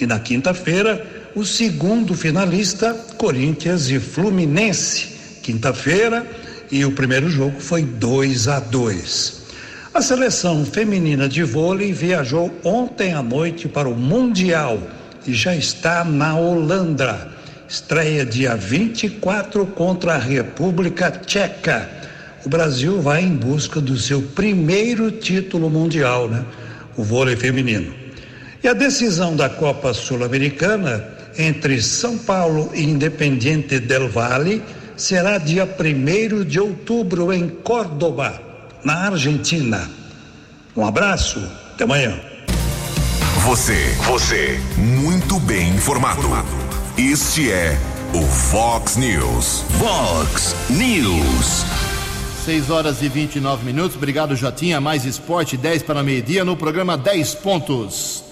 E 0.00 0.06
na 0.06 0.18
quinta-feira, 0.18 1.04
o 1.34 1.44
segundo 1.44 2.14
finalista, 2.14 2.92
Corinthians 3.16 3.88
e 3.88 3.98
Fluminense, 3.98 5.08
quinta-feira, 5.42 6.26
e 6.70 6.84
o 6.84 6.92
primeiro 6.92 7.30
jogo 7.30 7.60
foi 7.60 7.82
2 7.82 8.48
a 8.48 8.60
2. 8.60 9.38
A 9.94 10.02
seleção 10.02 10.64
feminina 10.64 11.28
de 11.28 11.42
vôlei 11.42 11.92
viajou 11.92 12.52
ontem 12.62 13.14
à 13.14 13.22
noite 13.22 13.68
para 13.68 13.88
o 13.88 13.96
Mundial 13.96 14.78
e 15.26 15.32
já 15.32 15.54
está 15.54 16.04
na 16.04 16.36
Holanda. 16.36 17.28
Estreia 17.68 18.24
dia 18.24 18.56
24 18.56 19.66
contra 19.66 20.14
a 20.14 20.18
República 20.18 21.10
Tcheca. 21.10 21.97
O 22.44 22.48
Brasil 22.48 23.00
vai 23.02 23.22
em 23.22 23.34
busca 23.34 23.80
do 23.80 23.98
seu 23.98 24.22
primeiro 24.22 25.10
título 25.10 25.68
mundial, 25.68 26.28
né? 26.28 26.44
O 26.96 27.02
vôlei 27.02 27.36
feminino. 27.36 27.92
E 28.62 28.68
a 28.68 28.72
decisão 28.72 29.36
da 29.36 29.48
Copa 29.48 29.92
Sul-Americana 29.94 31.04
entre 31.38 31.80
São 31.80 32.18
Paulo 32.18 32.70
e 32.74 32.82
Independiente 32.82 33.78
del 33.78 34.08
Valle 34.08 34.62
será 34.96 35.38
dia 35.38 35.64
1 35.64 36.44
de 36.44 36.58
outubro 36.58 37.32
em 37.32 37.48
Córdoba, 37.48 38.40
na 38.84 39.06
Argentina. 39.06 39.88
Um 40.76 40.84
abraço, 40.84 41.40
até 41.74 41.84
amanhã. 41.84 42.18
Você, 43.44 43.94
você, 44.04 44.60
muito 44.76 45.38
bem 45.40 45.70
informado. 45.70 46.28
Este 46.98 47.50
é 47.50 47.78
o 48.12 48.22
Fox 48.22 48.96
News. 48.96 49.64
Fox 49.78 50.54
News. 50.68 51.87
6 52.48 52.70
horas 52.70 53.02
e 53.02 53.10
29 53.10 53.62
minutos. 53.62 53.94
Obrigado, 53.94 54.34
Jotinha. 54.34 54.80
Mais 54.80 55.04
esporte, 55.04 55.54
10 55.54 55.82
para 55.82 56.02
meio-dia 56.02 56.46
no 56.46 56.56
programa 56.56 56.96
10 56.96 57.34
pontos. 57.34 58.24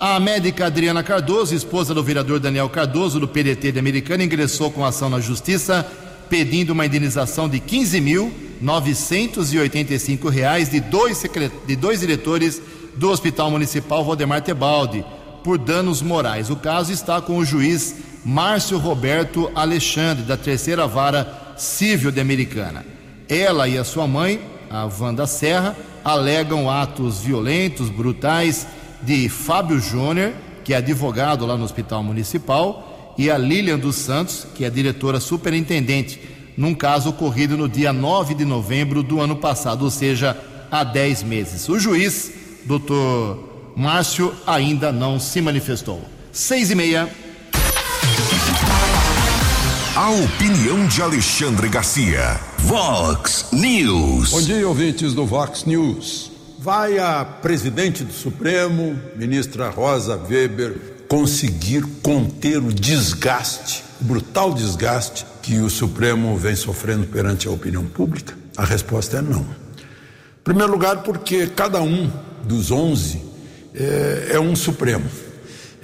A 0.00 0.18
médica 0.18 0.66
Adriana 0.66 1.04
Cardoso, 1.04 1.54
esposa 1.54 1.94
do 1.94 2.02
vereador 2.02 2.40
Daniel 2.40 2.68
Cardoso, 2.68 3.20
do 3.20 3.28
PDT 3.28 3.70
de 3.70 3.78
Americana, 3.78 4.24
ingressou 4.24 4.72
com 4.72 4.84
ação 4.84 5.08
na 5.08 5.20
justiça 5.20 5.86
pedindo 6.28 6.70
uma 6.70 6.84
indenização 6.84 7.48
de 7.48 7.60
15 7.60 8.00
mil 8.00 8.32
985 8.60 10.28
reais 10.28 10.70
de 10.70 10.80
dois, 10.80 11.22
de 11.64 11.76
dois 11.76 12.00
diretores 12.00 12.60
do 12.96 13.08
Hospital 13.08 13.52
Municipal 13.52 14.04
Valdemar 14.04 14.42
Tebaldi 14.42 15.04
por 15.44 15.58
danos 15.58 16.02
morais. 16.02 16.50
O 16.50 16.56
caso 16.56 16.90
está 16.90 17.20
com 17.20 17.36
o 17.36 17.44
juiz 17.44 17.94
Márcio 18.24 18.78
Roberto 18.78 19.48
Alexandre, 19.54 20.24
da 20.24 20.36
terceira 20.36 20.88
vara 20.88 21.54
civil 21.56 22.10
de 22.10 22.20
Americana. 22.20 22.93
Ela 23.28 23.68
e 23.68 23.78
a 23.78 23.84
sua 23.84 24.06
mãe, 24.06 24.40
a 24.70 24.88
Wanda 25.00 25.26
Serra, 25.26 25.76
alegam 26.04 26.70
atos 26.70 27.20
violentos, 27.20 27.88
brutais 27.88 28.66
de 29.02 29.28
Fábio 29.28 29.78
Júnior, 29.78 30.32
que 30.62 30.74
é 30.74 30.76
advogado 30.76 31.46
lá 31.46 31.56
no 31.56 31.64
Hospital 31.64 32.02
Municipal, 32.02 33.14
e 33.16 33.30
a 33.30 33.38
Lilian 33.38 33.78
dos 33.78 33.96
Santos, 33.96 34.46
que 34.54 34.64
é 34.64 34.70
diretora 34.70 35.20
superintendente, 35.20 36.20
num 36.56 36.74
caso 36.74 37.10
ocorrido 37.10 37.56
no 37.56 37.68
dia 37.68 37.92
9 37.92 38.34
de 38.34 38.44
novembro 38.44 39.02
do 39.02 39.20
ano 39.20 39.36
passado, 39.36 39.84
ou 39.84 39.90
seja, 39.90 40.36
há 40.70 40.84
10 40.84 41.22
meses. 41.22 41.68
O 41.68 41.78
juiz, 41.78 42.32
doutor 42.64 43.72
Márcio, 43.76 44.34
ainda 44.46 44.92
não 44.92 45.18
se 45.18 45.40
manifestou. 45.40 46.02
Seis 46.32 46.70
e 46.70 46.74
meia. 46.74 47.08
A 49.96 50.10
opinião 50.10 50.88
de 50.88 51.00
Alexandre 51.00 51.68
Garcia. 51.68 52.40
Vox 52.58 53.46
News. 53.52 54.30
Bom 54.30 54.42
dia, 54.42 54.66
ouvintes 54.66 55.14
do 55.14 55.24
Vox 55.24 55.64
News. 55.66 56.32
Vai 56.58 56.98
a 56.98 57.24
presidente 57.24 58.02
do 58.02 58.12
Supremo, 58.12 59.00
ministra 59.14 59.70
Rosa 59.70 60.16
Weber, 60.28 60.74
conseguir 61.06 61.82
conter 62.02 62.58
o 62.58 62.72
desgaste, 62.72 63.84
o 64.00 64.04
brutal 64.04 64.52
desgaste 64.52 65.24
que 65.40 65.60
o 65.60 65.70
Supremo 65.70 66.36
vem 66.36 66.56
sofrendo 66.56 67.06
perante 67.06 67.46
a 67.46 67.52
opinião 67.52 67.84
pública? 67.84 68.36
A 68.56 68.64
resposta 68.64 69.18
é 69.18 69.22
não. 69.22 69.42
Em 69.42 70.42
primeiro 70.42 70.72
lugar, 70.72 71.04
porque 71.04 71.46
cada 71.46 71.80
um 71.80 72.10
dos 72.42 72.72
onze 72.72 73.22
é, 73.72 74.30
é 74.32 74.40
um 74.40 74.56
Supremo. 74.56 75.08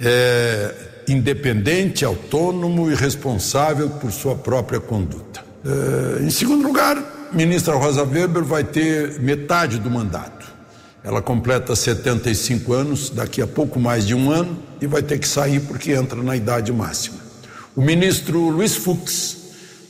É 0.01 0.90
independente, 1.07 2.05
autônomo 2.05 2.91
e 2.91 2.95
responsável 2.95 3.89
por 3.89 4.11
sua 4.11 4.35
própria 4.35 4.79
conduta. 4.79 5.43
É, 5.65 6.23
em 6.23 6.29
segundo 6.29 6.65
lugar, 6.65 7.29
ministra 7.31 7.75
Rosa 7.75 8.03
Weber 8.03 8.43
vai 8.43 8.63
ter 8.63 9.19
metade 9.19 9.79
do 9.79 9.89
mandato. 9.89 10.49
Ela 11.03 11.21
completa 11.21 11.75
75 11.75 12.73
anos 12.73 13.09
daqui 13.09 13.41
a 13.41 13.47
pouco 13.47 13.79
mais 13.79 14.05
de 14.05 14.13
um 14.13 14.29
ano 14.29 14.57
e 14.79 14.85
vai 14.85 15.01
ter 15.01 15.17
que 15.17 15.27
sair 15.27 15.59
porque 15.61 15.91
entra 15.91 16.21
na 16.21 16.35
idade 16.35 16.71
máxima. 16.71 17.17
O 17.75 17.81
ministro 17.81 18.49
Luiz 18.49 18.75
Fux, 18.75 19.37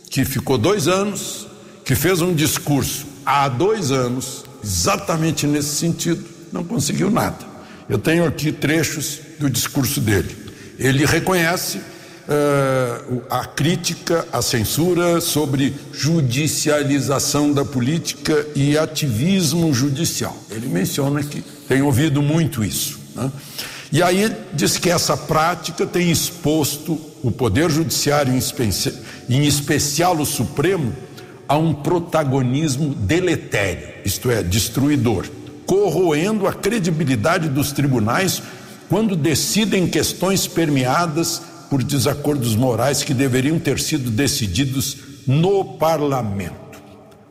que 0.10 0.24
ficou 0.24 0.58
dois 0.58 0.88
anos, 0.88 1.48
que 1.84 1.96
fez 1.96 2.22
um 2.22 2.34
discurso 2.34 3.06
há 3.26 3.50
dois 3.50 3.92
anos, 3.92 4.46
exatamente 4.64 5.46
nesse 5.46 5.76
sentido, 5.76 6.24
não 6.52 6.64
conseguiu 6.64 7.10
nada. 7.10 7.52
Eu 7.90 7.98
tenho 7.98 8.26
aqui 8.26 8.52
trechos 8.52 9.20
do 9.40 9.50
discurso 9.50 10.00
dele. 10.00 10.41
Ele 10.82 11.06
reconhece 11.06 11.78
uh, 11.78 13.22
a 13.30 13.46
crítica, 13.46 14.28
a 14.34 14.42
censura 14.42 15.22
sobre 15.22 15.76
judicialização 15.94 17.54
da 17.54 17.64
política 17.64 18.48
e 18.56 18.76
ativismo 18.76 19.72
judicial. 19.72 20.36
Ele 20.50 20.68
menciona 20.68 21.22
que 21.22 21.44
tem 21.68 21.84
ouvido 21.84 22.20
muito 22.20 22.64
isso. 22.64 23.00
Né? 23.16 23.32
E 23.92 24.02
aí 24.02 24.36
diz 24.54 24.80
que 24.80 24.90
essa 24.90 25.16
prática 25.16 25.86
tem 25.86 26.10
exposto 26.10 27.00
o 27.22 27.32
Poder 27.32 27.70
Judiciário, 27.70 28.34
em, 28.34 28.38
especi 28.38 28.92
em 29.30 29.46
especial 29.46 30.18
o 30.18 30.26
Supremo, 30.26 30.96
a 31.48 31.58
um 31.58 31.74
protagonismo 31.74 32.96
deletério, 32.96 33.90
isto 34.04 34.32
é, 34.32 34.42
destruidor, 34.42 35.26
corroendo 35.68 36.48
a 36.48 36.54
credibilidade 36.54 37.50
dos 37.50 37.72
tribunais 37.72 38.42
quando 38.92 39.16
decidem 39.16 39.88
questões 39.88 40.48
permeadas 40.48 41.42
por 41.70 41.82
desacordos 41.82 42.58
morais 42.58 43.04
que 43.04 43.14
deveriam 43.14 43.58
ter 43.58 43.80
sido 43.80 44.12
decididos 44.12 44.98
no 45.26 45.64
parlamento. 45.64 46.82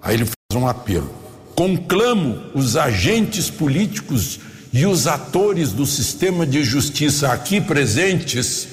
Aí 0.00 0.14
ele 0.14 0.24
faz 0.24 0.62
um 0.62 0.66
apelo: 0.66 1.14
conclamo 1.54 2.40
os 2.54 2.78
agentes 2.78 3.50
políticos 3.50 4.40
e 4.72 4.86
os 4.86 5.06
atores 5.06 5.70
do 5.70 5.84
sistema 5.84 6.46
de 6.46 6.64
justiça 6.64 7.30
aqui 7.30 7.60
presentes 7.60 8.66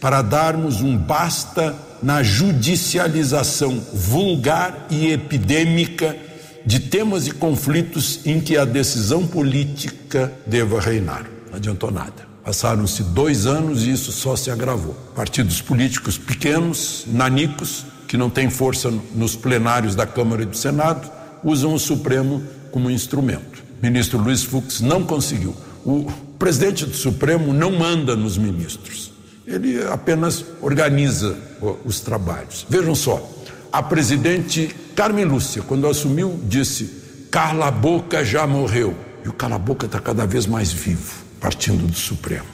para 0.00 0.22
darmos 0.22 0.80
um 0.80 0.96
basta 0.96 1.74
na 2.00 2.22
judicialização 2.22 3.80
vulgar 3.92 4.86
e 4.90 5.10
epidêmica 5.10 6.16
de 6.64 6.78
temas 6.78 7.26
e 7.26 7.32
conflitos 7.32 8.20
em 8.24 8.40
que 8.40 8.56
a 8.56 8.64
decisão 8.64 9.26
política 9.26 10.32
deva 10.46 10.80
reinar. 10.80 11.26
Não 11.50 11.56
adiantou 11.56 11.90
nada. 11.90 12.27
Passaram-se 12.48 13.02
dois 13.02 13.44
anos 13.44 13.82
e 13.82 13.90
isso 13.90 14.10
só 14.10 14.34
se 14.34 14.50
agravou. 14.50 14.96
Partidos 15.14 15.60
políticos 15.60 16.16
pequenos, 16.16 17.04
nanicos, 17.06 17.84
que 18.06 18.16
não 18.16 18.30
têm 18.30 18.48
força 18.48 18.90
nos 19.14 19.36
plenários 19.36 19.94
da 19.94 20.06
Câmara 20.06 20.40
e 20.40 20.46
do 20.46 20.56
Senado, 20.56 21.10
usam 21.44 21.74
o 21.74 21.78
Supremo 21.78 22.42
como 22.72 22.90
instrumento. 22.90 23.62
O 23.78 23.84
ministro 23.84 24.18
Luiz 24.18 24.44
Fux 24.44 24.80
não 24.80 25.04
conseguiu. 25.04 25.54
O 25.84 26.10
presidente 26.38 26.86
do 26.86 26.96
Supremo 26.96 27.52
não 27.52 27.70
manda 27.70 28.16
nos 28.16 28.38
ministros. 28.38 29.12
Ele 29.46 29.86
apenas 29.86 30.42
organiza 30.62 31.36
os 31.84 32.00
trabalhos. 32.00 32.64
Vejam 32.66 32.94
só, 32.94 33.30
a 33.70 33.82
presidente 33.82 34.74
Carmen 34.96 35.26
Lúcia, 35.26 35.60
quando 35.60 35.86
assumiu, 35.86 36.40
disse: 36.44 37.28
Carla 37.30 37.70
Boca 37.70 38.24
já 38.24 38.46
morreu. 38.46 38.96
E 39.22 39.28
o 39.28 39.34
Carla 39.34 39.58
Boca 39.58 39.84
está 39.84 40.00
cada 40.00 40.26
vez 40.26 40.46
mais 40.46 40.72
vivo 40.72 41.17
partindo 41.40 41.86
do 41.86 41.96
Supremo. 41.96 42.46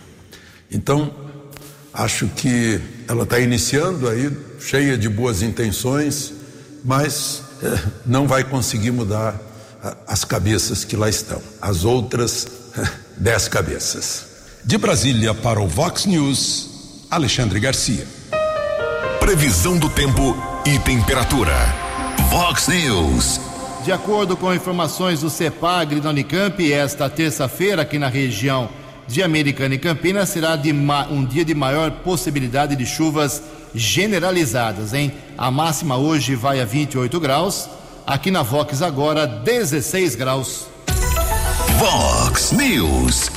Então, 0.71 1.12
acho 1.93 2.26
que 2.29 2.81
ela 3.09 3.25
está 3.25 3.38
iniciando 3.38 4.09
aí, 4.09 4.31
cheia 4.61 4.99
de 4.99 5.09
boas 5.09 5.43
intenções, 5.43 6.33
mas 6.85 7.43
é, 7.62 7.79
não 8.05 8.26
vai 8.26 8.45
conseguir 8.45 8.91
mudar 8.91 9.41
as 10.07 10.25
cabeças 10.25 10.85
que 10.85 10.97
lá 10.97 11.09
estão. 11.09 11.41
As 11.61 11.85
outras, 11.85 12.47
dez 13.17 13.49
cabeças. 13.49 14.26
De 14.64 14.79
Brasília 14.79 15.35
para 15.35 15.61
o 15.61 15.69
Vox 15.69 16.07
News, 16.07 17.07
Alexandre 17.11 17.61
Garcia. 17.61 18.07
Previsão 19.21 19.79
do 19.79 19.88
tempo 19.91 20.37
e 20.67 20.79
temperatura. 20.79 21.55
Vox 22.31 22.69
News. 22.69 23.41
De 23.85 23.93
acordo 23.93 24.35
com 24.35 24.55
informações 24.55 25.21
do 25.21 25.29
CEPAGRE 25.29 26.00
da 26.00 26.09
Unicamp, 26.09 26.73
esta 26.73 27.07
terça-feira 27.11 27.83
aqui 27.83 27.99
na 27.99 28.09
região 28.09 28.71
de 29.07 29.23
Americana 29.23 29.75
e 29.75 29.79
Campinas 29.79 30.31
será 30.31 30.59
um 31.11 31.23
dia 31.23 31.45
de 31.45 31.55
maior 31.55 31.91
possibilidade 31.91 32.76
de 32.76 32.87
chuvas 32.87 33.43
generalizadas, 33.75 34.95
hein? 34.95 35.12
A 35.37 35.50
máxima 35.50 35.99
hoje 35.99 36.35
vai 36.35 36.62
a 36.62 36.64
28 36.64 37.21
graus, 37.21 37.69
aqui 38.07 38.31
na 38.31 38.43
Vox 38.43 38.81
agora 38.81 39.26
16 39.26 40.14
graus. 40.14 40.67
Vox 41.79 42.53
News. 42.53 43.31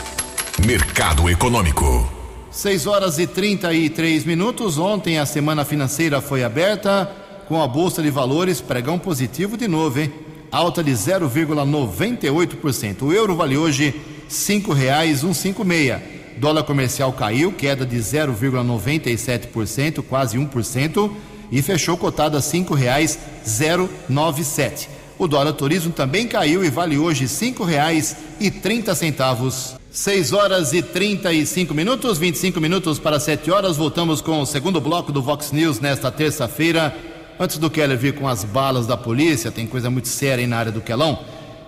Mercado 0.66 1.30
Econômico. 1.30 2.10
6 2.51 2.88
horas 2.88 3.20
e 3.20 3.27
33 3.27 4.24
minutos. 4.24 4.77
Ontem 4.77 5.20
a 5.20 5.25
semana 5.25 5.66
financeira 5.66 6.22
foi 6.22 6.42
aberta 6.46 7.12
com 7.50 7.62
a 7.62 7.68
Bolsa 7.68 8.01
de 8.01 8.10
Valores, 8.10 8.62
pregão 8.62 8.98
positivo 8.98 9.58
de 9.58 9.68
novo, 9.68 10.00
hein? 10.00 10.26
Alta 10.51 10.84
de 10.84 10.92
0,98%. 10.92 13.04
O 13.04 13.13
euro 13.13 13.36
vale 13.36 13.56
hoje 13.58 13.89
R$ 13.89 13.96
5,156. 14.30 16.18
Dólar 16.38 16.63
comercial 16.63 17.13
caiu, 17.13 17.51
queda 17.51 17.86
de 17.86 17.98
0,97%, 17.98 20.01
quase 20.04 20.38
1%, 20.38 21.12
e 21.51 21.62
fechou 21.62 21.98
cotado 21.98 22.38
a 22.38 22.39
R$ 22.39 22.46
5,097. 22.46 24.89
O 25.18 25.27
dólar 25.27 25.51
turismo 25.54 25.92
também 25.92 26.27
caiu 26.27 26.63
e 26.63 26.70
vale 26.70 26.96
hoje 26.98 27.22
R$ 27.22 27.30
5,30. 27.30 29.75
6 29.89 30.34
horas 30.34 30.74
e 30.74 30.82
35 30.84 31.74
minutos, 31.74 32.20
25 32.20 32.62
minutos 32.62 33.00
para 33.00 33.20
7 33.20 33.50
horas. 33.50 33.77
Voltamos 33.77 34.22
com 34.22 34.39
o 34.39 34.46
segundo 34.46 34.80
bloco 34.80 35.12
do 35.12 35.24
Vox 35.24 35.51
News 35.51 35.80
nesta 35.80 36.12
terça-feira. 36.12 36.96
Antes 37.39 37.60
do 37.60 37.70
Keller 37.70 37.98
vir 37.98 38.15
com 38.15 38.27
as 38.27 38.44
balas 38.44 38.88
da 38.88 38.98
polícia, 38.98 39.51
tem 39.51 39.67
coisa 39.67 39.91
muito 39.91 40.08
séria 40.08 40.44
aí 40.44 40.48
na 40.48 40.58
área 40.58 40.72
do 40.72 40.82
Quelão. 40.82 41.20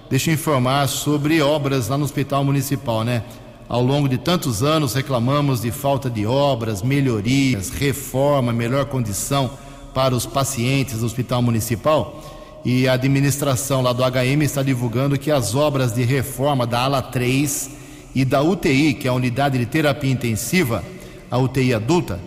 Deixa 0.09 0.31
eu 0.31 0.33
informar 0.33 0.87
sobre 0.87 1.39
obras 1.43 1.87
lá 1.87 1.95
no 1.95 2.05
Hospital 2.05 2.43
Municipal, 2.43 3.03
né? 3.03 3.23
Ao 3.67 3.83
longo 3.83 4.09
de 4.09 4.17
tantos 4.17 4.63
anos 4.63 4.95
reclamamos 4.95 5.61
de 5.61 5.69
falta 5.69 6.09
de 6.09 6.25
obras, 6.25 6.81
melhorias, 6.81 7.69
reforma, 7.69 8.51
melhor 8.51 8.85
condição 8.85 9.51
para 9.93 10.15
os 10.15 10.25
pacientes 10.25 11.01
do 11.01 11.05
Hospital 11.05 11.43
Municipal. 11.43 12.19
E 12.65 12.87
a 12.87 12.93
administração 12.93 13.83
lá 13.83 13.93
do 13.93 14.03
HM 14.03 14.41
está 14.41 14.63
divulgando 14.63 15.19
que 15.19 15.29
as 15.29 15.53
obras 15.53 15.93
de 15.93 16.01
reforma 16.01 16.65
da 16.65 16.79
ala 16.79 16.99
3 16.99 17.69
e 18.15 18.25
da 18.25 18.41
UTI, 18.41 18.95
que 18.95 19.07
é 19.07 19.11
a 19.11 19.13
unidade 19.13 19.59
de 19.59 19.67
terapia 19.67 20.11
intensiva, 20.11 20.83
a 21.29 21.37
UTI 21.37 21.75
adulta, 21.75 22.19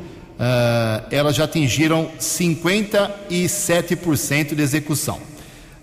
uh, 0.43 1.07
elas 1.11 1.37
já 1.37 1.45
atingiram 1.45 2.11
57% 2.19 4.57
de 4.57 4.63
execução. 4.63 5.21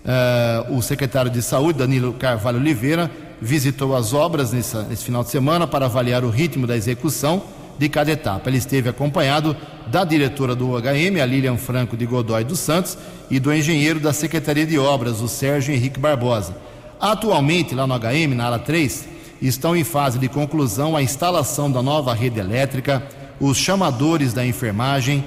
Uh, 0.04 0.76
o 0.76 0.82
secretário 0.82 1.30
de 1.30 1.40
Saúde, 1.42 1.78
Danilo 1.78 2.12
Carvalho 2.12 2.58
Oliveira, 2.58 3.10
visitou 3.40 3.96
as 3.96 4.12
obras 4.12 4.52
nesse 4.52 5.04
final 5.04 5.24
de 5.24 5.30
semana 5.30 5.66
para 5.66 5.86
avaliar 5.86 6.22
o 6.24 6.30
ritmo 6.30 6.66
da 6.66 6.76
execução 6.76 7.42
de 7.78 7.88
cada 7.88 8.12
etapa. 8.12 8.50
Ele 8.50 8.58
esteve 8.58 8.90
acompanhado 8.90 9.56
da 9.86 10.04
diretora 10.04 10.54
do 10.54 10.68
UHM, 10.68 11.22
a 11.22 11.26
Lilian 11.26 11.56
Franco 11.56 11.96
de 11.96 12.04
Godoy 12.04 12.44
dos 12.44 12.58
Santos, 12.58 12.98
e 13.30 13.40
do 13.40 13.50
engenheiro 13.52 13.98
da 13.98 14.12
Secretaria 14.12 14.66
de 14.66 14.78
Obras, 14.78 15.22
o 15.22 15.28
Sérgio 15.28 15.74
Henrique 15.74 15.98
Barbosa. 15.98 16.54
Atualmente, 17.00 17.74
lá 17.74 17.86
no 17.86 17.98
HM, 17.98 18.34
na 18.34 18.44
ala 18.44 18.58
3, 18.58 19.08
estão 19.40 19.74
em 19.74 19.84
fase 19.84 20.18
de 20.18 20.28
conclusão 20.28 20.94
a 20.94 21.02
instalação 21.02 21.72
da 21.72 21.82
nova 21.82 22.12
rede 22.12 22.38
elétrica, 22.38 23.02
os 23.40 23.56
chamadores 23.56 24.32
da 24.32 24.46
enfermagem 24.46 25.24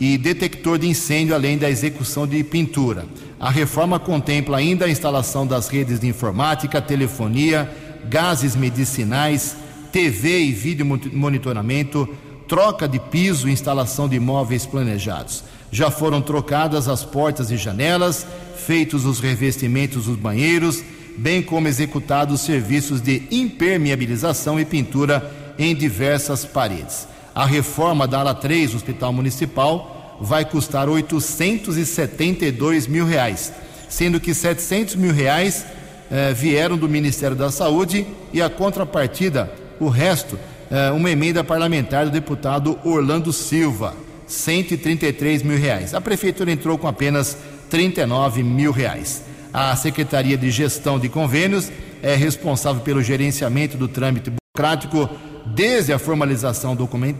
e 0.00 0.16
detector 0.16 0.78
de 0.78 0.88
incêndio, 0.88 1.34
além 1.34 1.58
da 1.58 1.68
execução 1.70 2.26
de 2.26 2.42
pintura. 2.42 3.04
A 3.38 3.50
reforma 3.50 3.98
contempla 4.00 4.58
ainda 4.58 4.86
a 4.86 4.90
instalação 4.90 5.46
das 5.46 5.68
redes 5.68 6.00
de 6.00 6.06
informática, 6.06 6.80
telefonia, 6.80 7.70
gases 8.08 8.56
medicinais, 8.56 9.54
TV 9.92 10.40
e 10.40 10.52
vídeo 10.52 10.86
monitoramento, 11.12 12.08
troca 12.48 12.88
de 12.88 12.98
piso 12.98 13.48
e 13.48 13.52
instalação 13.52 14.08
de 14.08 14.18
móveis 14.18 14.64
planejados. 14.64 15.44
Já 15.70 15.90
foram 15.90 16.22
trocadas 16.22 16.88
as 16.88 17.04
portas 17.04 17.50
e 17.50 17.56
janelas, 17.56 18.26
feitos 18.56 19.04
os 19.04 19.20
revestimentos 19.20 20.06
dos 20.06 20.16
banheiros 20.16 20.82
bem 21.20 21.42
como 21.42 21.68
executados 21.68 22.40
serviços 22.40 23.00
de 23.00 23.22
impermeabilização 23.30 24.58
e 24.58 24.64
pintura 24.64 25.30
em 25.58 25.74
diversas 25.74 26.46
paredes. 26.46 27.06
A 27.34 27.46
reforma 27.46 28.06
da 28.06 28.20
ala 28.20 28.34
3 28.34 28.70
do 28.70 28.76
Hospital 28.76 29.12
Municipal 29.12 30.18
vai 30.20 30.44
custar 30.44 30.88
872 30.88 32.86
mil 32.86 33.06
reais, 33.06 33.52
sendo 33.88 34.20
que 34.20 34.34
700 34.34 34.96
mil 34.96 35.12
reais 35.12 35.64
eh, 36.10 36.32
vieram 36.32 36.76
do 36.76 36.88
Ministério 36.88 37.36
da 37.36 37.50
Saúde 37.50 38.06
e 38.32 38.42
a 38.42 38.50
contrapartida, 38.50 39.52
o 39.78 39.88
resto, 39.88 40.38
eh, 40.70 40.90
uma 40.90 41.10
emenda 41.10 41.42
parlamentar 41.42 42.04
do 42.04 42.10
deputado 42.10 42.78
Orlando 42.84 43.32
Silva, 43.32 43.94
133 44.26 45.42
mil 45.42 45.56
reais. 45.56 45.94
A 45.94 46.00
prefeitura 46.00 46.52
entrou 46.52 46.76
com 46.76 46.86
apenas 46.86 47.36
39 47.70 48.42
mil 48.42 48.72
reais. 48.72 49.22
A 49.52 49.74
Secretaria 49.76 50.36
de 50.36 50.50
Gestão 50.50 50.98
de 50.98 51.08
Convênios 51.08 51.70
é 52.02 52.14
responsável 52.14 52.82
pelo 52.82 53.02
gerenciamento 53.02 53.76
do 53.76 53.88
trâmite 53.88 54.30
burocrático, 54.30 55.08
desde 55.46 55.92
a 55.92 55.98
formalização 55.98 56.76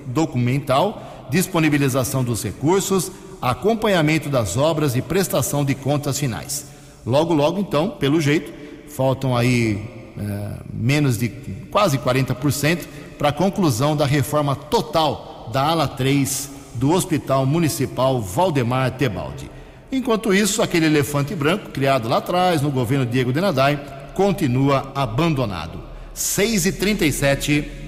documental, 0.07 1.29
disponibilização 1.31 2.25
dos 2.25 2.43
recursos, 2.43 3.11
acompanhamento 3.41 4.29
das 4.29 4.57
obras 4.57 4.95
e 4.97 5.03
prestação 5.03 5.65
de 5.65 5.75
contas 5.75 6.19
finais. 6.19 6.67
Logo, 7.07 7.33
logo, 7.33 7.59
então, 7.59 7.91
pelo 7.91 8.21
jeito, 8.21 8.53
faltam 8.89 9.37
aí 9.37 9.83
é, 10.19 10.61
menos 10.73 11.19
de 11.19 11.29
quase 11.71 11.99
40% 11.99 12.81
para 13.19 13.31
a 13.31 13.33
conclusão 13.33 13.97
da 13.97 14.05
reforma 14.05 14.55
total 14.55 15.51
da 15.53 15.63
ala 15.63 15.89
3 15.89 16.51
do 16.75 16.93
Hospital 16.93 17.47
Municipal 17.47 18.21
Valdemar 18.21 18.93
Tebaldi. 18.93 19.51
Enquanto 19.93 20.33
isso, 20.33 20.63
aquele 20.63 20.87
elefante 20.87 21.35
branco, 21.35 21.71
criado 21.71 22.09
lá 22.09 22.19
atrás 22.19 22.63
no 22.63 22.71
governo 22.71 23.05
Diego 23.05 23.33
Denadai, 23.33 23.81
continua 24.15 24.93
abandonado. 24.95 25.81
6 26.15 26.67
e 26.67 26.73
37 26.73 27.63
Fox 27.63 27.80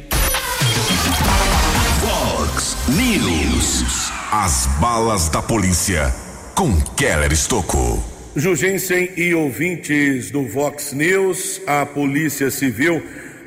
News. 2.89 4.11
As 4.33 4.67
balas 4.81 5.29
da 5.29 5.41
polícia 5.41 6.13
com 6.57 6.75
Keller 6.97 7.33
Estocou. 7.33 8.03
Jugensen 8.35 9.09
e 9.17 9.33
ouvintes 9.33 10.33
do 10.33 10.49
Vox 10.49 10.93
News, 10.93 11.63
a 11.65 11.87
Polícia 11.87 12.51
Civil, 12.51 13.01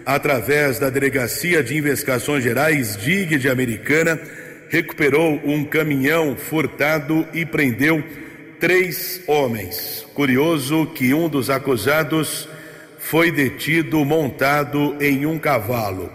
através 0.06 0.80
da 0.80 0.90
Delegacia 0.90 1.62
de 1.62 1.76
Investigações 1.76 2.46
Gerais 2.46 2.96
DIG 2.96 3.38
de 3.38 3.50
Americana, 3.50 4.18
recuperou 4.70 5.42
um 5.44 5.66
caminhão 5.66 6.38
furtado 6.38 7.28
e 7.34 7.46
prendeu 7.46 8.02
três 8.58 9.22
homens. 9.28 10.08
Curioso 10.14 10.86
que 10.96 11.14
um 11.14 11.28
dos 11.28 11.50
acusados 11.50 12.48
foi 12.98 13.32
detido 13.32 14.06
montado 14.06 14.96
em 15.02 15.26
um 15.26 15.38
cavalo. 15.38 16.10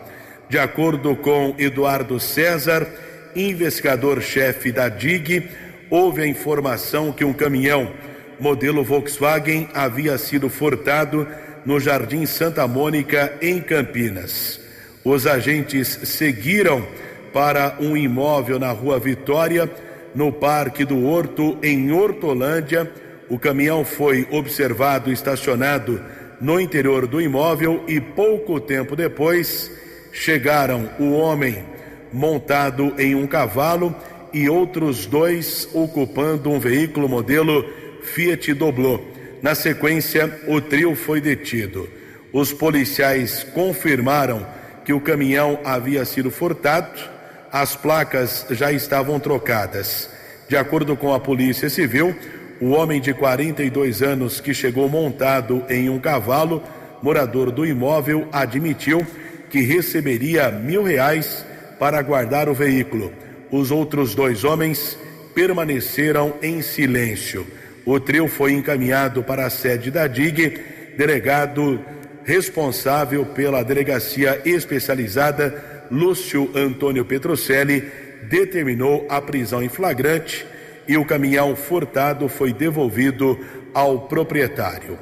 De 0.48 0.58
acordo 0.58 1.14
com 1.14 1.54
Eduardo 1.58 2.18
César, 2.18 2.88
investigador-chefe 3.34 4.72
da 4.72 4.88
DIG, 4.88 5.48
houve 5.88 6.22
a 6.22 6.26
informação 6.26 7.12
que 7.12 7.24
um 7.24 7.32
caminhão 7.32 7.92
modelo 8.38 8.82
Volkswagen 8.82 9.68
havia 9.74 10.16
sido 10.16 10.48
furtado 10.48 11.26
no 11.64 11.78
Jardim 11.78 12.24
Santa 12.24 12.66
Mônica, 12.66 13.34
em 13.42 13.60
Campinas. 13.60 14.60
Os 15.04 15.26
agentes 15.26 16.00
seguiram 16.04 16.86
para 17.32 17.76
um 17.80 17.96
imóvel 17.96 18.58
na 18.58 18.70
Rua 18.70 18.98
Vitória 18.98 19.70
no 20.14 20.32
Parque 20.32 20.84
do 20.84 21.06
Horto, 21.06 21.58
em 21.62 21.92
Hortolândia. 21.92 22.90
O 23.28 23.38
caminhão 23.38 23.84
foi 23.84 24.26
observado 24.30 25.12
estacionado 25.12 26.02
no 26.40 26.58
interior 26.58 27.06
do 27.06 27.20
imóvel 27.20 27.84
e 27.86 28.00
pouco 28.00 28.58
tempo 28.58 28.96
depois 28.96 29.70
chegaram 30.12 30.90
o 30.98 31.12
homem 31.12 31.64
montado 32.12 32.94
em 32.98 33.14
um 33.14 33.26
cavalo 33.26 33.94
e 34.32 34.48
outros 34.48 35.06
dois 35.06 35.68
ocupando 35.72 36.50
um 36.50 36.58
veículo 36.58 37.08
modelo 37.08 37.64
Fiat 38.02 38.52
Doblô. 38.54 39.00
Na 39.42 39.54
sequência, 39.54 40.40
o 40.46 40.60
trio 40.60 40.94
foi 40.94 41.20
detido. 41.20 41.88
Os 42.32 42.52
policiais 42.52 43.44
confirmaram 43.54 44.46
que 44.84 44.92
o 44.92 45.00
caminhão 45.00 45.58
havia 45.64 46.04
sido 46.04 46.30
furtado 46.30 47.20
as 47.52 47.74
placas 47.74 48.46
já 48.50 48.70
estavam 48.70 49.18
trocadas. 49.18 50.08
De 50.48 50.56
acordo 50.56 50.96
com 50.96 51.12
a 51.12 51.20
Polícia 51.20 51.68
Civil, 51.68 52.14
o 52.60 52.70
homem 52.70 53.00
de 53.00 53.12
42 53.12 54.02
anos 54.02 54.40
que 54.40 54.54
chegou 54.54 54.88
montado 54.88 55.64
em 55.68 55.88
um 55.88 55.98
cavalo, 55.98 56.62
morador 57.02 57.50
do 57.50 57.66
imóvel, 57.66 58.28
admitiu 58.30 59.04
que 59.48 59.60
receberia 59.60 60.50
mil 60.50 60.84
reais 60.84 61.44
para 61.80 62.02
guardar 62.02 62.46
o 62.46 62.54
veículo. 62.54 63.10
Os 63.50 63.70
outros 63.70 64.14
dois 64.14 64.44
homens 64.44 64.98
permaneceram 65.34 66.34
em 66.42 66.60
silêncio. 66.60 67.46
O 67.86 67.98
trio 67.98 68.28
foi 68.28 68.52
encaminhado 68.52 69.22
para 69.22 69.46
a 69.46 69.50
sede 69.50 69.90
da 69.90 70.06
DIG, 70.06 70.60
delegado 70.98 71.80
responsável 72.22 73.24
pela 73.24 73.62
delegacia 73.62 74.42
especializada 74.44 75.86
Lúcio 75.90 76.50
Antônio 76.54 77.04
Petrocelli 77.04 77.90
determinou 78.28 79.06
a 79.08 79.20
prisão 79.20 79.62
em 79.62 79.68
flagrante 79.70 80.46
e 80.86 80.98
o 80.98 81.04
caminhão 81.04 81.56
furtado 81.56 82.28
foi 82.28 82.52
devolvido 82.52 83.38
ao 83.72 84.00
proprietário. 84.00 84.98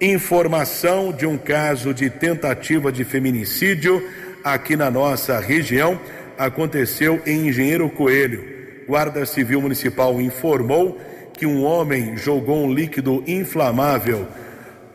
Informação 0.00 1.12
de 1.12 1.26
um 1.26 1.36
caso 1.36 1.92
de 1.92 2.08
tentativa 2.08 2.90
de 2.90 3.04
feminicídio 3.04 4.02
aqui 4.44 4.76
na 4.76 4.90
nossa 4.90 5.38
região. 5.40 5.98
aconteceu 6.38 7.20
em 7.26 7.48
Engenheiro 7.48 7.88
Coelho. 7.90 8.44
Guarda 8.86 9.24
Civil 9.24 9.60
Municipal 9.60 10.20
informou 10.20 11.00
que 11.32 11.46
um 11.46 11.64
homem 11.64 12.16
jogou 12.16 12.64
um 12.64 12.72
líquido 12.72 13.22
inflamável 13.26 14.26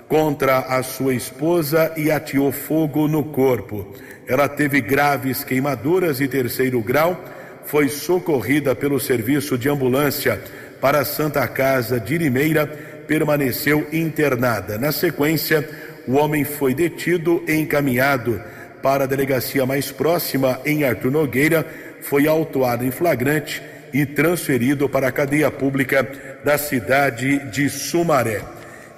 contra 0.08 0.60
a 0.60 0.82
sua 0.84 1.14
esposa 1.14 1.92
e 1.98 2.10
ateou 2.10 2.52
fogo 2.52 3.08
no 3.08 3.24
corpo. 3.24 3.94
Ela 4.28 4.48
teve 4.48 4.82
graves 4.82 5.44
queimaduras 5.44 6.18
de 6.18 6.28
terceiro 6.28 6.82
grau, 6.82 7.22
foi 7.66 7.90
socorrida 7.90 8.76
pelo 8.76 9.00
serviço 9.00 9.58
de 9.58 9.70
ambulância 9.70 10.42
para 10.80 11.00
a 11.00 11.06
Santa 11.06 11.46
Casa 11.48 12.00
de 12.00 12.18
Limeira, 12.18 12.66
permaneceu 13.08 13.88
internada. 13.92 14.78
Na 14.78 14.92
sequência, 14.92 15.68
o 16.08 16.14
homem 16.14 16.44
foi 16.44 16.74
detido 16.74 17.44
e 17.48 17.54
encaminhado 17.54 18.42
para 18.82 19.04
a 19.04 19.08
delegacia 19.08 19.66
mais 19.66 19.92
próxima 19.92 20.60
em 20.66 20.84
Artur 20.84 21.12
Nogueira, 21.12 21.66
foi 22.02 22.28
autuado 22.28 22.86
em 22.86 22.92
flagrante 22.92 23.62
e 23.94 24.06
transferido 24.06 24.88
para 24.88 25.08
a 25.08 25.12
cadeia 25.12 25.50
pública 25.50 26.08
da 26.44 26.58
cidade 26.58 27.40
de 27.50 27.70
Sumaré. 27.70 28.42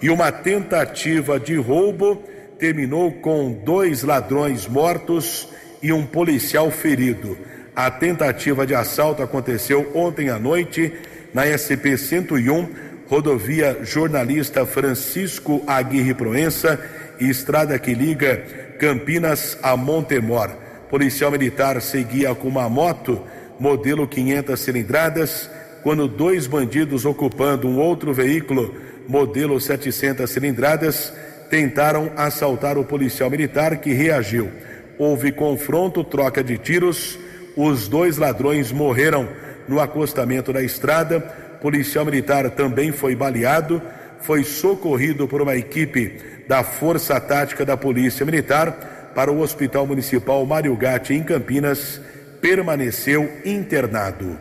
E 0.01 0.09
uma 0.09 0.31
tentativa 0.31 1.39
de 1.39 1.55
roubo 1.55 2.23
terminou 2.57 3.11
com 3.11 3.51
dois 3.51 4.03
ladrões 4.03 4.67
mortos 4.67 5.47
e 5.81 5.93
um 5.93 6.05
policial 6.05 6.69
ferido. 6.71 7.37
A 7.75 7.89
tentativa 7.89 8.65
de 8.65 8.75
assalto 8.75 9.23
aconteceu 9.23 9.91
ontem 9.93 10.29
à 10.29 10.37
noite 10.37 10.91
na 11.33 11.45
SP 11.45 11.95
101, 11.95 12.67
rodovia 13.07 13.79
Jornalista 13.83 14.65
Francisco 14.65 15.63
Aguirre 15.65 16.13
Proença 16.13 16.79
estrada 17.19 17.77
que 17.77 17.93
liga 17.93 18.43
Campinas 18.79 19.57
a 19.61 19.75
Montemor. 19.75 20.49
Policial 20.89 21.29
militar 21.29 21.81
seguia 21.81 22.33
com 22.33 22.47
uma 22.47 22.69
moto 22.69 23.21
modelo 23.59 24.07
500 24.07 24.57
cilindradas, 24.57 25.49
quando 25.83 26.07
dois 26.07 26.47
bandidos 26.47 27.03
ocupando 27.03 27.67
um 27.67 27.77
outro 27.77 28.13
veículo, 28.13 28.73
modelo 29.05 29.59
700 29.59 30.29
cilindradas, 30.29 31.13
tentaram 31.49 32.09
assaltar 32.15 32.77
o 32.77 32.85
policial 32.85 33.29
militar 33.29 33.77
que 33.77 33.91
reagiu. 33.91 34.49
Houve 34.97 35.33
confronto, 35.33 36.01
troca 36.01 36.41
de 36.41 36.57
tiros, 36.57 37.19
os 37.57 37.89
dois 37.89 38.17
ladrões 38.17 38.71
morreram 38.71 39.27
no 39.67 39.81
acostamento 39.81 40.53
da 40.53 40.63
estrada. 40.63 41.19
Policial 41.61 42.05
militar 42.05 42.49
também 42.51 42.93
foi 42.93 43.13
baleado, 43.13 43.81
foi 44.21 44.45
socorrido 44.45 45.27
por 45.27 45.41
uma 45.41 45.57
equipe 45.57 46.38
da 46.49 46.63
Força 46.63 47.21
Tática 47.21 47.63
da 47.63 47.77
Polícia 47.77 48.25
Militar 48.25 49.11
para 49.13 49.31
o 49.31 49.39
Hospital 49.39 49.85
Municipal 49.85 50.43
Mário 50.47 50.75
Gatti 50.75 51.13
em 51.13 51.21
Campinas 51.21 52.01
permaneceu 52.41 53.39
internado. 53.45 54.35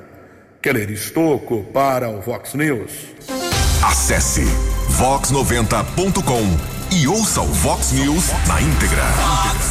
Keller 0.62 0.90
Estocco 0.90 1.64
para 1.64 2.08
o 2.08 2.22
Vox 2.22 2.54
News. 2.54 3.08
Acesse 3.84 4.40
vox90.com 4.98 6.96
e 6.96 7.06
ouça 7.06 7.42
o 7.42 7.46
Vox 7.46 7.92
News 7.92 8.30
na 8.46 8.62
íntegra. 8.62 9.02
Vox 9.02 9.66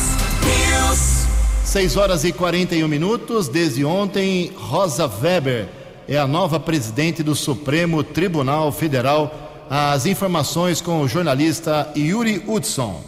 News. 0.45 1.25
6 1.65 1.97
horas 1.97 2.23
e 2.23 2.31
41 2.31 2.87
minutos. 2.87 3.49
Desde 3.49 3.83
ontem, 3.83 4.53
Rosa 4.55 5.07
Weber 5.07 5.67
é 6.07 6.19
a 6.19 6.27
nova 6.27 6.59
presidente 6.59 7.23
do 7.23 7.33
Supremo 7.33 8.03
Tribunal 8.03 8.71
Federal. 8.71 9.46
As 9.69 10.05
informações 10.05 10.79
com 10.79 11.01
o 11.01 11.09
jornalista 11.09 11.91
Yuri 11.93 12.41
Hudson. 12.47 13.03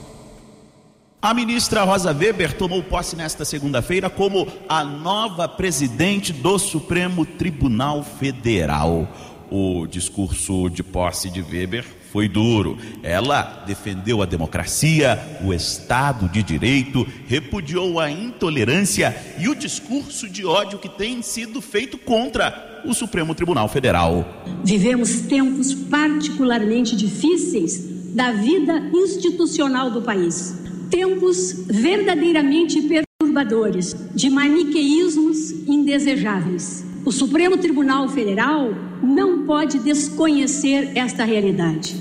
A 1.22 1.34
ministra 1.34 1.86
Rosa 1.86 2.12
Weber 2.13 2.58
tomou 2.58 2.84
posse 2.84 3.15
nesta 3.15 3.45
segunda-feira 3.45 4.10
como 4.10 4.45
a 4.67 4.84
nova 4.84 5.48
presidente 5.48 6.34
do 6.34 6.60
Supremo 6.60 7.26
Tribunal 7.26 8.04
Federal. 8.04 9.08
O 9.50 9.88
discurso 9.88 10.69
de 10.69 10.84
posse 10.84 11.30
de 11.30 11.41
Weber 11.41 11.86
foi 12.12 12.28
duro. 12.28 12.78
Ela 13.04 13.63
defendeu 13.65 14.22
a 14.22 14.26
democracia, 14.26 15.39
o 15.41 15.54
Estado 15.54 16.28
de 16.28 16.43
Direito, 16.43 17.08
repudiou 17.26 18.02
a 18.02 18.12
intolerância 18.12 19.15
e 19.39 19.48
o 19.48 19.56
discurso 19.56 20.28
de 20.28 20.45
ódio 20.45 20.78
que 20.78 20.89
tem 20.89 21.22
sido 21.22 21.62
feito 21.62 21.98
contra 21.98 22.69
o 22.86 22.94
Supremo 22.94 23.36
Tribunal 23.36 23.68
Federal. 23.68 24.26
Vivemos 24.63 25.22
tempos 25.22 25.74
particularmente 25.74 26.96
difíceis 26.96 28.13
da 28.13 28.32
vida 28.32 28.89
institucional 28.94 29.92
do 29.92 30.02
país 30.02 30.60
tempos 30.89 31.65
verdadeiramente 31.68 32.82
perturbadores, 32.82 33.96
de 34.13 34.30
maniqueísmos 34.30 35.52
indesejáveis. 35.68 36.86
O 37.06 37.12
Supremo 37.12 37.58
Tribunal 37.58 38.10
Federal 38.10 38.74
não 39.02 39.46
pode 39.46 39.80
desconhecer 39.80 40.92
esta 40.96 41.24
realidade, 41.24 41.96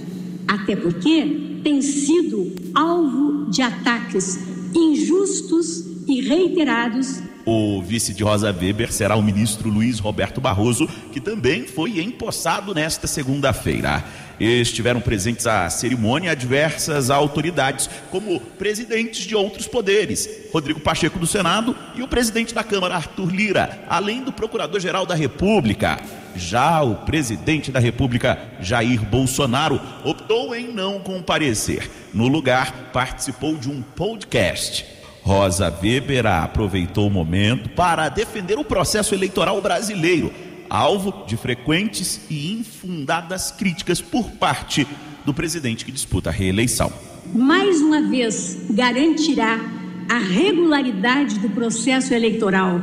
até 0.46 0.74
porque 0.74 1.60
tem 1.62 1.80
sido 1.82 2.52
alvo 2.74 3.50
de 3.50 3.62
ataques 3.62 4.38
injustos 4.74 5.84
e 6.06 6.20
reiterados 6.20 7.20
o 7.48 7.80
vice 7.80 8.12
de 8.12 8.22
Rosa 8.22 8.52
Weber 8.52 8.92
será 8.92 9.16
o 9.16 9.22
ministro 9.22 9.70
Luiz 9.70 9.98
Roberto 9.98 10.38
Barroso, 10.38 10.86
que 11.10 11.18
também 11.18 11.66
foi 11.66 11.98
empossado 11.98 12.74
nesta 12.74 13.06
segunda-feira. 13.06 14.04
Estiveram 14.38 15.00
presentes 15.00 15.46
à 15.46 15.70
cerimônia 15.70 16.36
diversas 16.36 17.08
autoridades, 17.08 17.88
como 18.10 18.38
presidentes 18.38 19.24
de 19.24 19.34
outros 19.34 19.66
poderes, 19.66 20.28
Rodrigo 20.52 20.78
Pacheco 20.78 21.18
do 21.18 21.26
Senado 21.26 21.74
e 21.94 22.02
o 22.02 22.08
presidente 22.08 22.54
da 22.54 22.62
Câmara, 22.62 22.96
Arthur 22.96 23.34
Lira, 23.34 23.80
além 23.88 24.22
do 24.22 24.32
Procurador-Geral 24.32 25.06
da 25.06 25.14
República. 25.14 25.98
Já 26.36 26.82
o 26.82 26.96
presidente 26.96 27.72
da 27.72 27.80
República, 27.80 28.38
Jair 28.60 29.02
Bolsonaro, 29.06 29.80
optou 30.04 30.54
em 30.54 30.70
não 30.70 31.00
comparecer. 31.00 31.90
No 32.12 32.28
lugar, 32.28 32.90
participou 32.92 33.56
de 33.56 33.70
um 33.70 33.80
podcast. 33.80 34.97
Rosa 35.28 35.70
Weber 35.82 36.26
aproveitou 36.26 37.06
o 37.06 37.10
momento 37.10 37.68
para 37.68 38.08
defender 38.08 38.58
o 38.58 38.64
processo 38.64 39.14
eleitoral 39.14 39.60
brasileiro, 39.60 40.32
alvo 40.70 41.26
de 41.26 41.36
frequentes 41.36 42.18
e 42.30 42.54
infundadas 42.54 43.50
críticas 43.50 44.00
por 44.00 44.30
parte 44.30 44.88
do 45.26 45.34
presidente 45.34 45.84
que 45.84 45.92
disputa 45.92 46.30
a 46.30 46.32
reeleição. 46.32 46.90
Mais 47.34 47.82
uma 47.82 48.00
vez, 48.08 48.58
garantirá 48.70 49.60
a 50.08 50.16
regularidade 50.16 51.38
do 51.40 51.50
processo 51.50 52.14
eleitoral, 52.14 52.80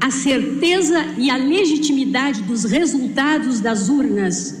a 0.00 0.08
certeza 0.12 1.04
e 1.18 1.30
a 1.30 1.36
legitimidade 1.36 2.42
dos 2.42 2.62
resultados 2.62 3.58
das 3.58 3.88
urnas 3.88 4.56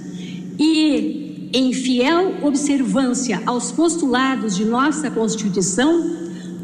e, 0.58 1.48
em 1.52 1.72
fiel 1.72 2.38
observância 2.42 3.40
aos 3.46 3.70
postulados 3.70 4.56
de 4.56 4.64
nossa 4.64 5.08
Constituição, 5.08 6.21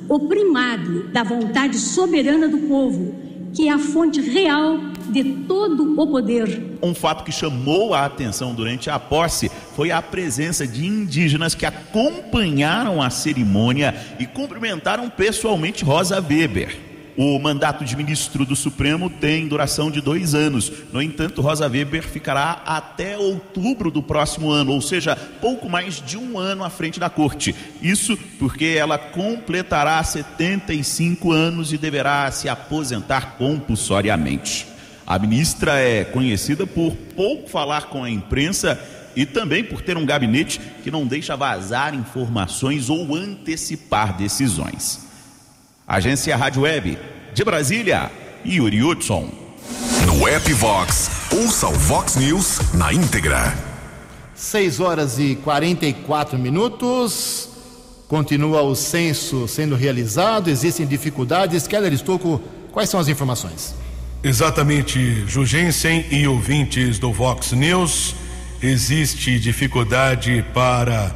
o 0.09 0.21
primado 0.21 1.09
da 1.09 1.23
vontade 1.23 1.77
soberana 1.77 2.49
do 2.49 2.59
povo, 2.59 3.15
que 3.53 3.69
é 3.69 3.73
a 3.73 3.79
fonte 3.79 4.21
real 4.21 4.79
de 5.11 5.25
todo 5.47 6.01
o 6.01 6.07
poder. 6.07 6.79
Um 6.83 6.95
fato 6.95 7.25
que 7.25 7.33
chamou 7.33 7.95
a 7.95 8.05
atenção 8.05 8.55
durante 8.55 8.89
a 8.89 8.99
posse 8.99 9.51
foi 9.75 9.91
a 9.91 10.01
presença 10.01 10.67
de 10.67 10.87
indígenas 10.87 11.55
que 11.55 11.67
acompanharam 11.67 13.03
a 13.03 13.11
cerimônia 13.11 13.95
e 14.19 14.27
cumprimentaram 14.27 15.09
pessoalmente 15.11 15.85
Rosa 15.85 16.21
Weber. 16.21 16.88
O 17.21 17.37
mandato 17.41 17.85
de 17.85 17.97
ministro 17.97 18.47
do 18.47 18.55
Supremo 18.55 19.11
tem 19.11 19.49
duração 19.49 19.91
de 19.91 20.01
dois 20.01 20.37
anos. 20.37 20.71
No 20.93 21.03
entanto, 21.03 21.43
Rosa 21.43 21.69
Weber 21.69 22.05
ficará 22.05 22.63
até 22.65 23.19
outubro 23.19 23.91
do 23.91 24.01
próximo 24.01 24.53
ano, 24.53 24.71
ou 24.71 24.81
seja, 24.81 25.17
pouco 25.17 25.69
mais 25.69 26.01
de 26.01 26.17
um 26.17 26.39
ano 26.39 26.63
à 26.63 26.71
frente 26.71 27.01
da 27.01 27.11
corte. 27.11 27.53
Isso 27.83 28.17
porque 28.39 28.67
ela 28.67 28.97
completará 28.97 30.01
75 30.05 31.33
anos 31.33 31.73
e 31.73 31.77
deverá 31.77 32.31
se 32.31 32.49
aposentar 32.49 33.37
compulsoriamente. 33.37 34.69
A 35.05 35.19
ministra 35.19 35.77
é 35.77 36.05
conhecida 36.05 36.69
por 36.69 36.95
pouco 37.17 37.51
falar 37.51 37.87
com 37.87 38.05
a 38.05 38.11
imprensa 38.11 38.81
e 39.17 39.27
também 39.27 39.65
por 39.65 39.83
ter 39.83 39.97
um 39.97 40.07
gabinete 40.07 40.61
que 40.85 40.91
não 40.93 41.05
deixa 41.05 41.35
vazar 41.35 41.97
informações 41.97 42.89
ou 42.89 43.17
antecipar 43.17 44.17
decisões. 44.17 45.08
Agência 45.89 46.37
Rádio 46.37 46.63
Web, 46.63 46.99
de 47.33 47.43
Brasília, 47.43 48.11
Yuri 48.45 48.83
Hudson. 48.83 49.31
No 50.05 50.29
app 50.29 50.53
Vox, 50.53 51.11
ouça 51.33 51.67
o 51.67 51.73
Vox 51.73 52.17
News 52.17 52.61
na 52.75 52.93
íntegra. 52.93 53.57
6 54.35 54.81
horas 54.81 55.19
e 55.19 55.37
44 55.37 56.39
minutos. 56.39 57.49
Continua 58.07 58.61
o 58.61 58.75
censo 58.75 59.49
sendo 59.49 59.75
realizado, 59.77 60.51
existem 60.51 60.87
dificuldades. 60.87 61.67
Keller 61.67 61.95
Estocco, 61.95 62.39
quais 62.71 62.91
são 62.91 63.01
as 63.01 63.09
informações? 63.09 63.75
Exatamente, 64.23 65.25
Jugensen 65.27 66.05
e 66.11 66.29
ouvintes 66.29 66.99
do 66.99 67.11
Vox 67.15 67.53
News. 67.53 68.15
Existe 68.63 69.39
dificuldade 69.39 70.45
para 70.53 71.15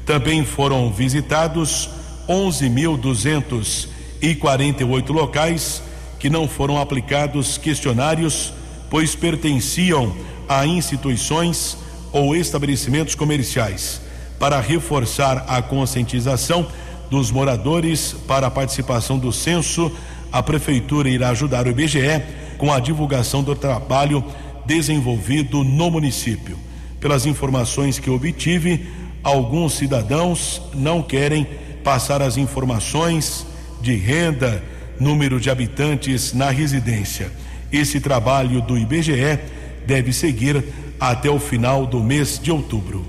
Também 0.04 0.44
foram 0.44 0.92
visitados 0.92 1.90
11.248 2.28 5.12
locais 5.12 5.82
que 6.18 6.30
não 6.30 6.48
foram 6.48 6.80
aplicados 6.80 7.58
questionários, 7.58 8.54
pois 8.88 9.14
pertenciam 9.14 10.16
a 10.48 10.66
instituições 10.66 11.76
ou 12.12 12.34
estabelecimentos 12.36 13.14
comerciais. 13.14 14.00
Para 14.38 14.58
reforçar 14.60 15.44
a 15.48 15.60
conscientização 15.60 16.66
dos 17.10 17.30
moradores 17.30 18.14
para 18.26 18.46
a 18.46 18.50
participação 18.50 19.18
do 19.18 19.30
censo, 19.32 19.92
a 20.36 20.42
Prefeitura 20.42 21.08
irá 21.08 21.30
ajudar 21.30 21.66
o 21.66 21.70
IBGE 21.70 22.22
com 22.58 22.70
a 22.70 22.78
divulgação 22.78 23.42
do 23.42 23.56
trabalho 23.56 24.22
desenvolvido 24.66 25.64
no 25.64 25.90
município. 25.90 26.58
Pelas 27.00 27.24
informações 27.24 27.98
que 27.98 28.10
obtive, 28.10 28.86
alguns 29.22 29.74
cidadãos 29.74 30.60
não 30.74 31.00
querem 31.00 31.46
passar 31.82 32.20
as 32.20 32.36
informações 32.36 33.46
de 33.80 33.94
renda, 33.94 34.62
número 35.00 35.40
de 35.40 35.48
habitantes 35.48 36.34
na 36.34 36.50
residência. 36.50 37.32
Esse 37.72 37.98
trabalho 37.98 38.60
do 38.60 38.76
IBGE 38.76 39.38
deve 39.86 40.12
seguir 40.12 40.62
até 41.00 41.30
o 41.30 41.38
final 41.38 41.86
do 41.86 42.02
mês 42.02 42.38
de 42.38 42.52
outubro. 42.52 43.06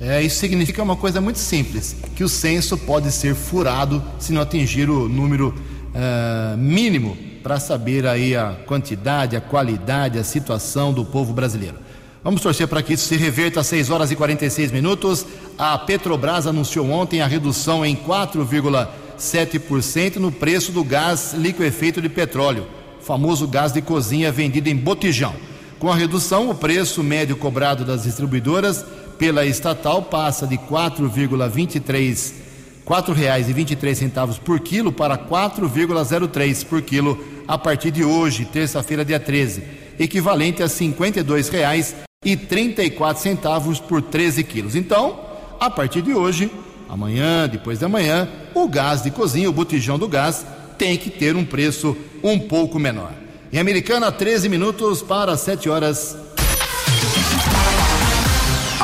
É, 0.00 0.20
isso 0.22 0.40
significa 0.40 0.82
uma 0.82 0.96
coisa 0.96 1.20
muito 1.20 1.38
simples: 1.38 1.96
que 2.16 2.24
o 2.24 2.28
censo 2.28 2.76
pode 2.76 3.12
ser 3.12 3.36
furado 3.36 4.02
se 4.18 4.32
não 4.32 4.42
atingir 4.42 4.90
o 4.90 5.08
número 5.08 5.54
uh, 5.94 6.56
mínimo 6.56 7.16
para 7.42 7.60
saber 7.60 8.06
aí 8.06 8.34
a 8.34 8.56
quantidade, 8.66 9.36
a 9.36 9.40
qualidade, 9.40 10.18
a 10.18 10.24
situação 10.24 10.92
do 10.92 11.04
povo 11.04 11.32
brasileiro. 11.32 11.76
Vamos 12.22 12.40
torcer 12.40 12.66
para 12.66 12.82
que 12.82 12.94
isso 12.94 13.06
se 13.06 13.16
reverta 13.16 13.60
às 13.60 13.66
6 13.66 13.90
horas 13.90 14.10
e 14.10 14.16
46 14.16 14.72
minutos. 14.72 15.26
A 15.58 15.76
Petrobras 15.76 16.46
anunciou 16.46 16.90
ontem 16.90 17.20
a 17.20 17.26
redução 17.26 17.84
em 17.84 17.94
4,7% 17.94 20.16
no 20.16 20.32
preço 20.32 20.72
do 20.72 20.82
gás 20.82 21.34
liquefeito 21.34 22.00
de 22.00 22.08
petróleo, 22.08 22.66
famoso 23.02 23.46
gás 23.46 23.72
de 23.72 23.82
cozinha 23.82 24.32
vendido 24.32 24.70
em 24.70 24.76
botijão. 24.76 25.34
Com 25.78 25.92
a 25.92 25.94
redução, 25.94 26.48
o 26.48 26.54
preço 26.54 27.02
médio 27.02 27.36
cobrado 27.36 27.84
das 27.84 28.04
distribuidoras 28.04 28.82
pela 29.18 29.44
estatal 29.44 30.02
passa 30.02 30.46
de 30.46 30.56
4,23 30.56 32.43
R$ 32.86 33.14
reais 33.14 33.48
e 33.48 33.52
23 33.52 33.96
centavos 33.96 34.38
por 34.38 34.60
quilo 34.60 34.92
para 34.92 35.16
4,03 35.16 36.66
por 36.66 36.82
quilo 36.82 37.18
a 37.48 37.56
partir 37.56 37.90
de 37.90 38.04
hoje, 38.04 38.44
terça-feira, 38.44 39.04
dia 39.04 39.20
13, 39.20 39.62
equivalente 39.98 40.62
a 40.62 40.68
52 40.68 41.48
reais 41.48 41.94
e 42.24 42.36
34 42.36 43.22
centavos 43.22 43.80
por 43.80 44.02
13 44.02 44.44
quilos. 44.44 44.74
Então, 44.74 45.20
a 45.60 45.70
partir 45.70 46.02
de 46.02 46.12
hoje, 46.14 46.50
amanhã, 46.88 47.48
depois 47.48 47.78
de 47.78 47.84
amanhã, 47.84 48.28
o 48.54 48.68
gás 48.68 49.02
de 49.02 49.10
cozinha, 49.10 49.48
o 49.48 49.52
botijão 49.52 49.98
do 49.98 50.08
gás, 50.08 50.44
tem 50.78 50.96
que 50.96 51.10
ter 51.10 51.36
um 51.36 51.44
preço 51.44 51.96
um 52.22 52.38
pouco 52.38 52.78
menor. 52.78 53.12
Em 53.52 53.58
Americana, 53.58 54.10
13 54.10 54.48
minutos 54.48 55.00
para 55.00 55.36
7 55.36 55.68
horas. 55.68 56.23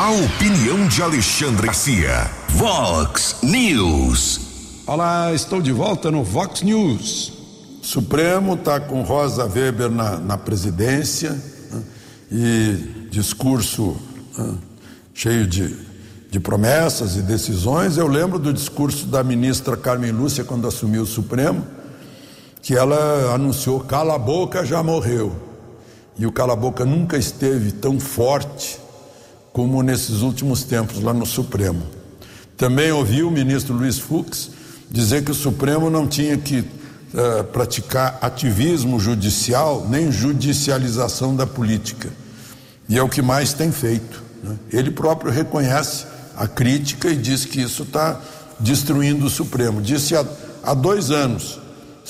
A 0.01 0.13
opinião 0.13 0.89
de 0.89 1.03
Alexandre 1.03 1.67
Garcia. 1.67 2.31
Vox 2.55 3.37
News. 3.43 4.41
Olá, 4.87 5.31
estou 5.35 5.61
de 5.61 5.73
volta 5.73 6.11
no 6.11 6.25
Vox 6.25 6.63
News. 6.63 7.31
Supremo 7.83 8.55
está 8.55 8.81
com 8.81 9.03
Rosa 9.03 9.45
Weber 9.45 9.91
na, 9.91 10.17
na 10.17 10.39
presidência 10.39 11.33
né, 11.71 11.83
e 12.33 13.09
discurso 13.11 13.95
né, 14.39 14.55
cheio 15.13 15.47
de, 15.47 15.77
de 16.31 16.41
promessas 16.41 17.17
e 17.17 17.21
decisões. 17.21 17.99
Eu 17.99 18.07
lembro 18.07 18.39
do 18.39 18.55
discurso 18.55 19.05
da 19.05 19.23
ministra 19.23 19.77
Carmen 19.77 20.13
Lúcia 20.13 20.45
quando 20.45 20.67
assumiu 20.67 21.03
o 21.03 21.07
Supremo 21.07 21.63
que 22.63 22.75
ela 22.75 23.35
anunciou: 23.35 23.79
cala 23.81 24.15
a 24.15 24.19
boca, 24.19 24.65
já 24.65 24.83
morreu. 24.83 25.37
E 26.19 26.25
o 26.25 26.33
cala 26.33 26.55
a 26.55 26.57
boca 26.57 26.87
nunca 26.87 27.19
esteve 27.19 27.71
tão 27.71 28.01
forte 28.01 28.81
como 29.53 29.83
nesses 29.83 30.23
últimos 30.23 30.63
tempos 30.63 31.03
lá 31.03 31.13
no 31.13 31.27
Supremo. 31.27 31.83
Também 32.57 32.93
ouvi 32.93 33.23
o 33.23 33.31
ministro 33.31 33.75
Luiz 33.75 33.99
Fux 33.99 34.51
dizer 34.91 35.25
que 35.25 35.31
o 35.31 35.35
Supremo 35.35 35.89
não 35.89 36.07
tinha 36.07 36.37
que 36.37 36.61
uh, 36.61 37.45
praticar 37.53 38.19
ativismo 38.21 39.01
judicial 39.01 39.87
nem 39.89 40.13
judicialização 40.13 41.35
da 41.35 41.47
política. 41.47 42.11
E 42.89 42.99
é 42.99 43.03
o 43.03 43.09
que 43.09 43.23
mais 43.23 43.53
tem 43.53 43.73
feito. 43.73 44.23
Né? 44.43 44.57
Ele 44.73 44.91
próprio 44.91 45.33
reconhece 45.33 46.07
a 46.37 46.47
crítica 46.47 47.09
e 47.09 47.17
diz 47.17 47.45
que 47.45 47.61
isso 47.61 47.83
está 47.85 48.21
destruindo 48.59 49.27
o 49.27 49.31
Supremo. 49.31 49.81
Disse 49.81 50.15
há, 50.15 50.25
há 50.63 50.75
dois 50.75 51.11
anos 51.11 51.61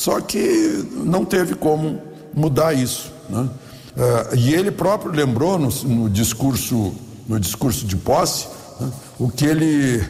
só 0.01 0.19
que 0.19 0.89
não 0.95 1.27
teve 1.27 1.55
como 1.55 2.01
mudar 2.33 2.73
isso. 2.73 3.13
Né? 3.29 3.43
Uh, 3.43 4.35
e 4.35 4.55
ele 4.55 4.71
próprio 4.71 5.13
lembrou 5.13 5.59
no, 5.59 5.69
no, 5.69 6.09
discurso, 6.09 6.95
no 7.31 7.39
discurso 7.39 7.87
de 7.87 7.95
posse, 7.95 8.49
né? 8.81 8.91
o 9.17 9.31
que 9.31 9.45
ele, 9.45 10.05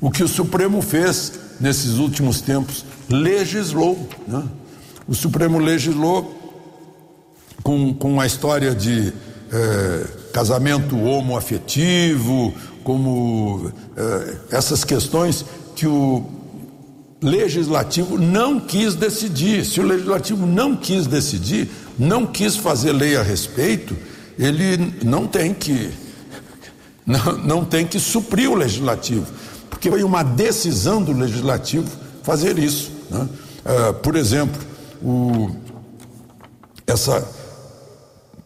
o 0.00 0.10
que 0.10 0.24
o 0.24 0.28
Supremo 0.28 0.80
fez 0.80 1.34
nesses 1.60 1.98
últimos 1.98 2.40
tempos, 2.40 2.82
legislou. 3.10 4.08
Né? 4.26 4.42
O 5.06 5.14
Supremo 5.14 5.58
legislou 5.58 6.34
com, 7.62 7.92
com 7.92 8.18
a 8.18 8.24
história 8.24 8.74
de 8.74 9.12
eh, 9.52 10.06
casamento 10.32 10.98
homoafetivo, 10.98 12.54
como 12.82 13.70
eh, 13.94 14.36
essas 14.50 14.82
questões 14.82 15.44
que 15.76 15.86
o 15.86 16.24
legislativo 17.20 18.16
não 18.16 18.58
quis 18.58 18.94
decidir. 18.94 19.66
Se 19.66 19.78
o 19.78 19.82
legislativo 19.82 20.46
não 20.46 20.74
quis 20.74 21.06
decidir, 21.06 21.68
não 21.98 22.24
quis 22.24 22.56
fazer 22.56 22.92
lei 22.92 23.14
a 23.14 23.22
respeito, 23.22 23.94
ele 24.38 24.94
não 25.04 25.26
tem 25.26 25.52
que 25.52 25.90
não, 27.06 27.38
não 27.38 27.64
tem 27.64 27.86
que 27.86 27.98
suprir 27.98 28.50
o 28.50 28.54
legislativo, 28.54 29.26
porque 29.68 29.90
foi 29.90 30.02
uma 30.02 30.22
decisão 30.22 31.02
do 31.02 31.12
legislativo 31.12 31.88
fazer 32.22 32.58
isso. 32.58 32.90
Né? 33.10 33.28
Uh, 33.64 33.94
por 33.94 34.16
exemplo, 34.16 34.60
o, 35.02 35.50
essa 36.86 37.26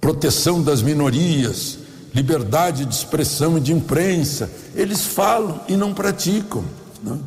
proteção 0.00 0.62
das 0.62 0.82
minorias, 0.82 1.78
liberdade 2.14 2.84
de 2.84 2.94
expressão 2.94 3.58
e 3.58 3.60
de 3.60 3.72
imprensa, 3.72 4.50
eles 4.74 5.04
falam 5.04 5.60
e 5.68 5.76
não 5.76 5.92
praticam. 5.92 6.64
Né? 7.02 7.18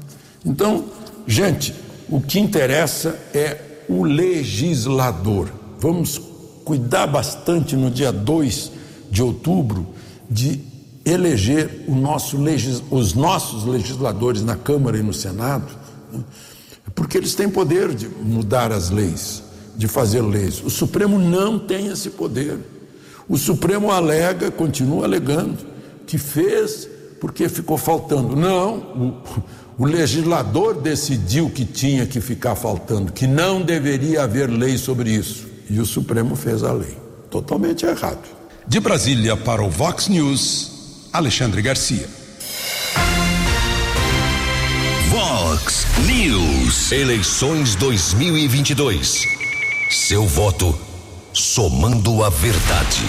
Então, 0.46 0.86
Gente, 1.28 1.76
o 2.10 2.22
que 2.22 2.40
interessa 2.40 3.20
é 3.34 3.60
o 3.90 4.06
legislador. 4.06 5.52
Vamos 5.78 6.20
cuidar 6.64 7.06
bastante 7.06 7.76
no 7.76 7.92
dia 7.92 8.14
2 8.14 8.72
de 9.12 9.22
outubro 9.22 9.86
de 10.30 10.62
eleger 11.08 11.86
nosso 11.88 12.38
os 12.92 13.14
nossos 13.14 13.64
legisladores 13.66 14.44
na 14.44 14.56
Câmara 14.56 14.98
e 14.98 15.02
no 15.02 15.14
Senado, 15.14 15.68
né? 16.12 16.20
porque 16.94 17.18
eles 17.18 17.34
têm 17.34 17.50
poder 17.50 17.94
de 17.94 18.08
mudar 18.08 18.72
as 18.72 18.90
leis, 18.90 19.44
de 19.76 19.88
fazer 19.88 20.22
leis. 20.22 20.62
O 20.64 20.70
Supremo 20.70 21.18
não 21.18 21.58
tem 21.58 21.88
esse 21.88 22.10
poder. 22.10 22.58
O 23.30 23.38
Supremo 23.38 23.92
alega, 23.92 24.52
continua 24.52 25.06
alegando, 25.06 25.58
que 26.06 26.18
fez 26.18 26.90
porque 27.22 27.48
ficou 27.48 27.78
faltando. 27.78 28.36
Não, 28.36 28.78
o, 28.78 29.84
o 29.84 29.86
legislador 29.86 30.76
decidiu 30.76 31.50
que 31.50 31.66
tinha 31.66 32.06
que 32.06 32.20
ficar 32.20 32.56
faltando, 32.56 33.12
que 33.12 33.28
não 33.28 33.62
deveria 33.62 34.24
haver 34.24 34.50
lei 34.50 34.78
sobre 34.78 35.12
isso. 35.12 35.48
E 35.70 35.80
o 35.80 35.86
Supremo 35.86 36.36
fez 36.36 36.64
a 36.64 36.72
lei. 36.72 36.98
Totalmente 37.30 37.86
errado. 37.86 38.24
De 38.68 38.80
Brasília 38.80 39.36
para 39.36 39.62
o 39.62 39.70
Vox 39.70 40.08
News, 40.08 40.77
Alexandre 41.18 41.64
Garcia. 41.64 42.08
Vox 45.10 45.88
News. 46.06 46.92
Eleições 46.92 47.74
2022. 47.74 49.24
Seu 49.90 50.28
voto 50.28 50.78
somando 51.34 52.24
a 52.24 52.30
verdade. 52.30 53.02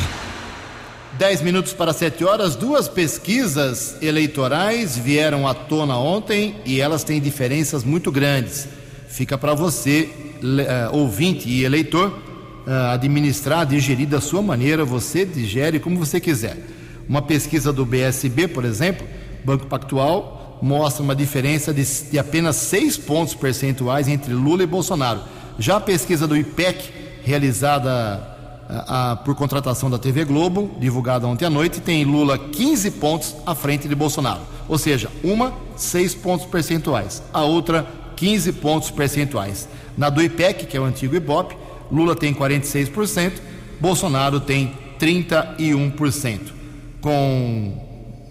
10 1.18 1.42
minutos 1.42 1.74
para 1.74 1.92
7 1.92 2.24
horas, 2.24 2.56
duas 2.56 2.88
pesquisas 2.88 3.98
eleitorais 4.00 4.96
vieram 4.96 5.46
à 5.46 5.52
tona 5.52 5.98
ontem 5.98 6.56
e 6.64 6.80
elas 6.80 7.04
têm 7.04 7.20
diferenças 7.20 7.84
muito 7.84 8.10
grandes. 8.10 8.66
Fica 9.06 9.36
para 9.36 9.52
você, 9.52 10.08
uh, 10.42 10.96
ouvinte 10.96 11.46
e 11.46 11.62
eleitor, 11.62 12.08
uh, 12.08 12.70
administrar, 12.90 13.66
digerir 13.66 14.08
da 14.08 14.18
sua 14.18 14.40
maneira, 14.40 14.82
você 14.82 15.26
digere 15.26 15.78
como 15.78 15.98
você 15.98 16.18
quiser. 16.18 16.77
Uma 17.08 17.22
pesquisa 17.22 17.72
do 17.72 17.86
BSB, 17.86 18.48
por 18.48 18.64
exemplo, 18.64 19.06
Banco 19.44 19.66
Pactual, 19.66 20.58
mostra 20.60 21.02
uma 21.02 21.14
diferença 21.14 21.72
de, 21.72 21.84
de 22.10 22.18
apenas 22.18 22.56
6 22.56 22.98
pontos 22.98 23.34
percentuais 23.34 24.08
entre 24.08 24.32
Lula 24.34 24.62
e 24.62 24.66
Bolsonaro. 24.66 25.20
Já 25.58 25.76
a 25.76 25.80
pesquisa 25.80 26.26
do 26.26 26.36
IPEC, 26.36 26.92
realizada 27.24 28.36
a, 28.68 29.12
a, 29.12 29.16
por 29.16 29.34
contratação 29.34 29.88
da 29.88 29.98
TV 29.98 30.24
Globo, 30.24 30.70
divulgada 30.78 31.26
ontem 31.26 31.46
à 31.46 31.50
noite, 31.50 31.80
tem 31.80 32.04
Lula 32.04 32.38
15 32.38 32.90
pontos 32.92 33.34
à 33.46 33.54
frente 33.54 33.88
de 33.88 33.94
Bolsonaro. 33.94 34.40
Ou 34.68 34.76
seja, 34.76 35.10
uma, 35.24 35.54
6 35.76 36.14
pontos 36.16 36.46
percentuais, 36.46 37.22
a 37.32 37.42
outra, 37.42 37.86
15 38.16 38.52
pontos 38.54 38.90
percentuais. 38.90 39.66
Na 39.96 40.10
do 40.10 40.22
IPEC, 40.22 40.66
que 40.66 40.76
é 40.76 40.80
o 40.80 40.84
antigo 40.84 41.16
IBOP, 41.16 41.56
Lula 41.90 42.14
tem 42.14 42.34
46%, 42.34 43.32
Bolsonaro 43.80 44.40
tem 44.40 44.74
31%. 45.00 46.57
Com 47.00 47.88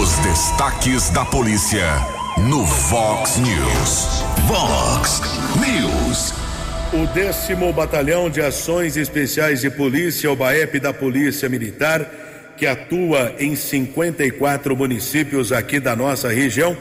Os 0.00 0.16
destaques 0.18 1.10
da 1.10 1.24
polícia 1.24 1.86
no 2.48 2.64
Vox 2.64 3.36
News. 3.36 4.24
Vox 4.46 5.20
News. 5.60 6.32
O 6.92 7.06
décimo 7.12 7.72
Batalhão 7.72 8.30
de 8.30 8.40
Ações 8.40 8.96
Especiais 8.96 9.60
de 9.60 9.70
Polícia, 9.70 10.30
o 10.30 10.36
BAEP 10.36 10.78
da 10.80 10.92
Polícia 10.92 11.48
Militar, 11.48 12.08
que 12.56 12.66
atua 12.66 13.34
em 13.38 13.56
54 13.56 14.76
municípios 14.76 15.52
aqui 15.52 15.80
da 15.80 15.96
nossa 15.96 16.28
região, 16.28 16.76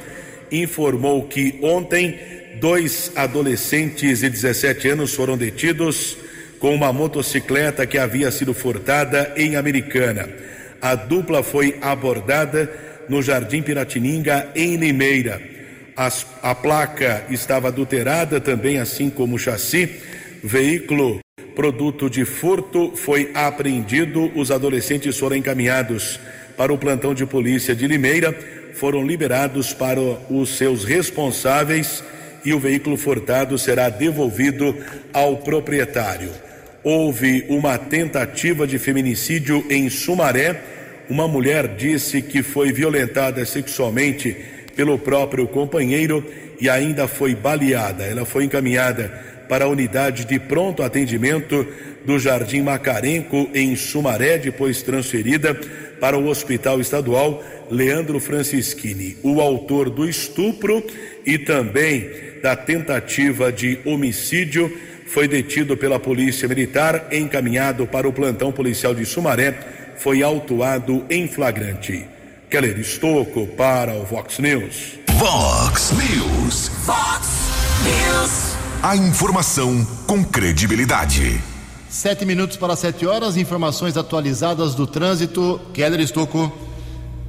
informou 0.51 1.23
que 1.27 1.59
ontem 1.63 2.19
dois 2.59 3.11
adolescentes 3.15 4.19
de 4.19 4.29
17 4.29 4.89
anos 4.89 5.13
foram 5.13 5.37
detidos 5.37 6.17
com 6.59 6.73
uma 6.73 6.93
motocicleta 6.93 7.85
que 7.85 7.97
havia 7.97 8.31
sido 8.31 8.53
furtada 8.53 9.33
em 9.35 9.55
Americana. 9.55 10.29
A 10.81 10.95
dupla 10.95 11.43
foi 11.43 11.77
abordada 11.81 12.71
no 13.09 13.21
Jardim 13.21 13.61
Piratininga, 13.61 14.49
em 14.55 14.77
Limeira. 14.77 15.41
As, 15.95 16.25
a 16.41 16.55
placa 16.55 17.25
estava 17.29 17.67
adulterada 17.67 18.39
também, 18.39 18.79
assim 18.79 19.09
como 19.09 19.35
o 19.35 19.39
chassi. 19.39 19.89
Veículo 20.43 21.19
produto 21.55 22.09
de 22.09 22.25
furto 22.25 22.93
foi 22.95 23.31
apreendido. 23.33 24.31
Os 24.35 24.51
adolescentes 24.51 25.17
foram 25.17 25.35
encaminhados 25.35 26.19
para 26.57 26.73
o 26.73 26.77
plantão 26.77 27.13
de 27.13 27.25
polícia 27.25 27.75
de 27.75 27.87
Limeira, 27.87 28.33
foram 28.73 29.05
liberados 29.05 29.73
para 29.73 29.99
os 29.99 30.57
seus 30.57 30.83
responsáveis 30.83 32.03
e 32.45 32.53
o 32.53 32.59
veículo 32.59 32.97
furtado 32.97 33.57
será 33.57 33.89
devolvido 33.89 34.75
ao 35.11 35.37
proprietário. 35.37 36.29
Houve 36.83 37.45
uma 37.49 37.77
tentativa 37.77 38.67
de 38.67 38.77
feminicídio 38.77 39.65
em 39.69 39.89
Sumaré 39.89 40.73
uma 41.09 41.27
mulher 41.27 41.75
disse 41.75 42.21
que 42.21 42.41
foi 42.41 42.71
violentada 42.71 43.45
sexualmente 43.45 44.35
pelo 44.75 44.97
próprio 44.97 45.47
companheiro 45.47 46.25
e 46.59 46.69
ainda 46.69 47.07
foi 47.07 47.35
baleada. 47.35 48.05
Ela 48.05 48.25
foi 48.25 48.45
encaminhada 48.45 49.09
para 49.49 49.65
a 49.65 49.67
unidade 49.67 50.25
de 50.25 50.39
pronto 50.39 50.81
atendimento 50.81 51.67
do 52.05 52.17
Jardim 52.17 52.61
Macarenco, 52.61 53.49
em 53.53 53.75
Sumaré, 53.75 54.37
depois 54.37 54.81
transferida 54.81 55.59
para 56.03 56.17
o 56.17 56.27
Hospital 56.27 56.81
Estadual 56.81 57.41
Leandro 57.71 58.19
Francischini. 58.19 59.15
O 59.23 59.39
autor 59.39 59.89
do 59.89 60.05
estupro 60.05 60.83
e 61.25 61.37
também 61.37 62.09
da 62.43 62.57
tentativa 62.57 63.53
de 63.53 63.79
homicídio 63.85 64.69
foi 65.07 65.29
detido 65.29 65.77
pela 65.77 65.97
Polícia 65.97 66.45
Militar, 66.45 67.07
encaminhado 67.09 67.87
para 67.87 68.05
o 68.05 68.11
plantão 68.11 68.51
policial 68.51 68.93
de 68.93 69.05
Sumaré 69.05 69.57
foi 69.95 70.21
autuado 70.21 71.05
em 71.09 71.25
flagrante. 71.25 72.05
Keller 72.49 72.77
Estocco 72.79 73.47
para 73.47 73.93
o 73.93 74.03
Vox 74.03 74.39
News. 74.39 74.99
Vox 75.07 75.93
News. 75.93 76.67
Vox 76.83 77.29
News. 77.85 78.57
A 78.81 78.97
informação 78.97 79.87
com 80.05 80.21
credibilidade. 80.21 81.52
Sete 81.93 82.25
minutos 82.25 82.57
para 82.57 82.75
sete 82.75 83.05
horas, 83.05 83.37
informações 83.37 83.95
atualizadas 83.95 84.73
do 84.73 84.87
trânsito. 84.87 85.61
Keller 85.75 85.99
Estocco. 85.99 86.51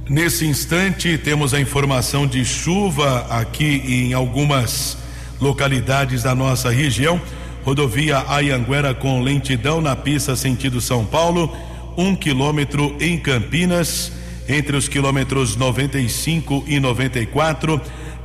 Nesse 0.09 0.47
instante, 0.47 1.19
temos 1.19 1.53
a 1.53 1.61
informação 1.61 2.25
de 2.25 2.43
chuva 2.43 3.27
aqui 3.29 3.83
em 3.85 4.13
algumas 4.13 4.97
localidades 5.39 6.23
da 6.23 6.33
nossa 6.33 6.71
região. 6.71 7.21
Rodovia 7.63 8.25
Ayanguera 8.27 8.95
com 8.95 9.21
lentidão 9.21 9.79
na 9.79 9.95
pista 9.95 10.35
sentido 10.35 10.81
São 10.81 11.05
Paulo 11.05 11.55
um 11.95 12.15
quilômetro 12.15 12.95
em 12.99 13.19
Campinas, 13.19 14.11
entre 14.49 14.75
os 14.75 14.87
quilômetros 14.87 15.55
95 15.55 16.63
e 16.65 16.79
94. 16.79 17.79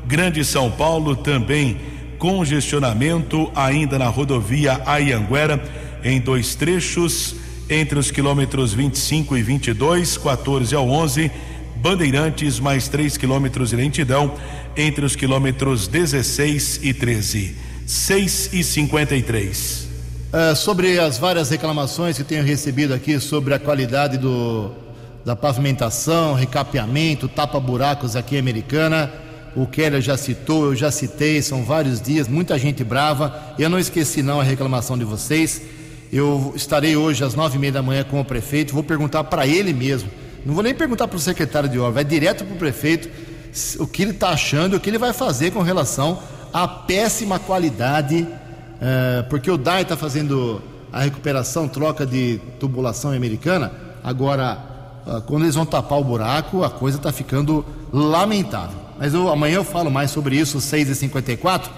Grande 0.07 0.43
São 0.43 0.71
Paulo 0.71 1.15
também 1.17 1.77
congestionamento 2.19 3.51
ainda 3.55 3.99
na 3.99 4.09
rodovia 4.09 4.81
Ayanguera 4.87 5.90
em 6.05 6.21
dois 6.21 6.55
trechos 6.55 7.35
entre 7.69 7.99
os 7.99 8.11
quilômetros 8.11 8.75
25 8.75 9.37
e 9.37 9.43
22, 9.43 10.19
14 10.19 10.75
ao 10.75 10.89
11. 10.89 11.31
Bandeirantes 11.77 12.61
mais 12.61 12.89
3 12.89 13.17
quilômetros 13.17 13.71
de 13.71 13.77
lentidão 13.77 14.35
entre 14.77 15.05
os 15.05 15.17
quilômetros 15.17 15.87
16 15.87 16.81
e 16.83 16.93
13. 16.93 17.57
6 17.87 18.51
e 18.53 18.63
53. 18.63 19.89
Uh, 20.33 20.55
sobre 20.55 20.99
as 20.99 21.19
várias 21.19 21.51
reclamações 21.51 22.17
que 22.17 22.25
tenho 22.25 22.45
recebido 22.45 22.93
aqui 22.93 23.19
sobre 23.19 23.55
a 23.55 23.59
qualidade 23.59 24.19
do, 24.19 24.71
da 25.25 25.35
pavimentação, 25.35 26.35
recapeamento, 26.35 27.29
tapa-buracos 27.29 28.15
aqui 28.15 28.39
Americana, 28.39 29.13
o 29.57 29.67
Keller 29.67 30.01
já 30.01 30.17
citou, 30.17 30.67
eu 30.67 30.77
já 30.77 30.91
citei, 30.91 31.43
são 31.43 31.65
vários 31.65 32.01
dias, 32.01 32.29
muita 32.29 32.59
gente 32.59 32.85
brava. 32.85 33.55
Eu 33.59 33.69
não 33.69 33.79
esqueci 33.79 34.23
não 34.23 34.41
a 34.41 34.45
reclamação 34.45 34.97
de 34.97 35.05
vocês. 35.05 35.63
Eu 36.13 36.53
estarei 36.57 36.97
hoje 36.97 37.23
às 37.23 37.35
nove 37.35 37.57
e 37.57 37.61
meia 37.61 37.73
da 37.73 37.83
manhã 37.83 38.05
com 38.05 38.21
o 38.21 38.25
prefeito, 38.25 38.75
vou 38.75 38.83
perguntar 38.83 39.25
para 39.25 39.47
ele 39.47 39.73
mesmo. 39.73 40.11
Não 40.45 40.55
vou 40.55 40.63
nem 40.63 40.75
perguntar 40.75 41.07
para 41.07 41.17
o 41.17 41.21
secretário 41.21 41.69
de 41.69 41.79
obra, 41.79 41.93
vai 41.93 42.05
direto 42.05 42.45
para 42.45 42.55
o 42.55 42.59
prefeito 42.59 43.09
o 43.79 43.87
que 43.87 44.03
ele 44.03 44.13
está 44.13 44.31
achando, 44.31 44.77
o 44.77 44.81
que 44.81 44.89
ele 44.89 44.99
vai 44.99 45.13
fazer 45.13 45.51
com 45.51 45.61
relação 45.61 46.19
à 46.53 46.67
péssima 46.67 47.39
qualidade 47.39 48.27
é, 48.81 49.23
porque 49.29 49.51
o 49.51 49.59
DAI 49.59 49.83
está 49.83 49.97
fazendo 49.97 50.63
a 50.91 51.03
recuperação, 51.03 51.69
troca 51.69 52.07
de 52.07 52.41
tubulação 52.59 53.13
americana. 53.13 53.71
Agora, 54.03 54.59
ah, 55.07 55.23
quando 55.27 55.43
eles 55.43 55.55
vão 55.55 55.67
tapar 55.67 55.99
o 55.99 56.05
buraco, 56.05 56.65
a 56.65 56.71
coisa 56.71 56.97
está 56.97 57.13
ficando 57.13 57.65
lamentável. 57.93 58.79
Mas 58.99 59.13
eu, 59.13 59.31
amanhã 59.31 59.57
eu 59.57 59.65
falo 59.65 59.91
mais 59.91 60.11
sobre 60.11 60.37
isso, 60.37 60.59
6h54. 60.59 61.69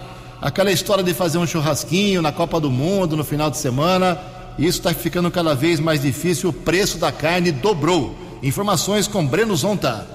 Aquela 0.43 0.71
história 0.71 1.03
de 1.03 1.15
fazer 1.15 1.39
um 1.39 1.47
churrasquinho 1.47 2.21
na 2.21 2.33
Copa 2.33 2.61
do 2.61 2.71
Mundo 2.71 3.17
no 3.17 3.25
final 3.25 3.51
de 3.51 3.57
semana 3.57 4.19
isso 4.59 4.79
está 4.79 4.93
ficando 4.93 5.31
cada 5.31 5.55
vez 5.55 5.81
mais 5.81 6.03
difícil. 6.03 6.51
O 6.51 6.53
preço 6.53 6.99
da 6.99 7.11
carne 7.11 7.51
dobrou. 7.51 8.15
Informações 8.43 9.07
com 9.07 9.27
Breno 9.27 9.57
Zonta. 9.57 10.07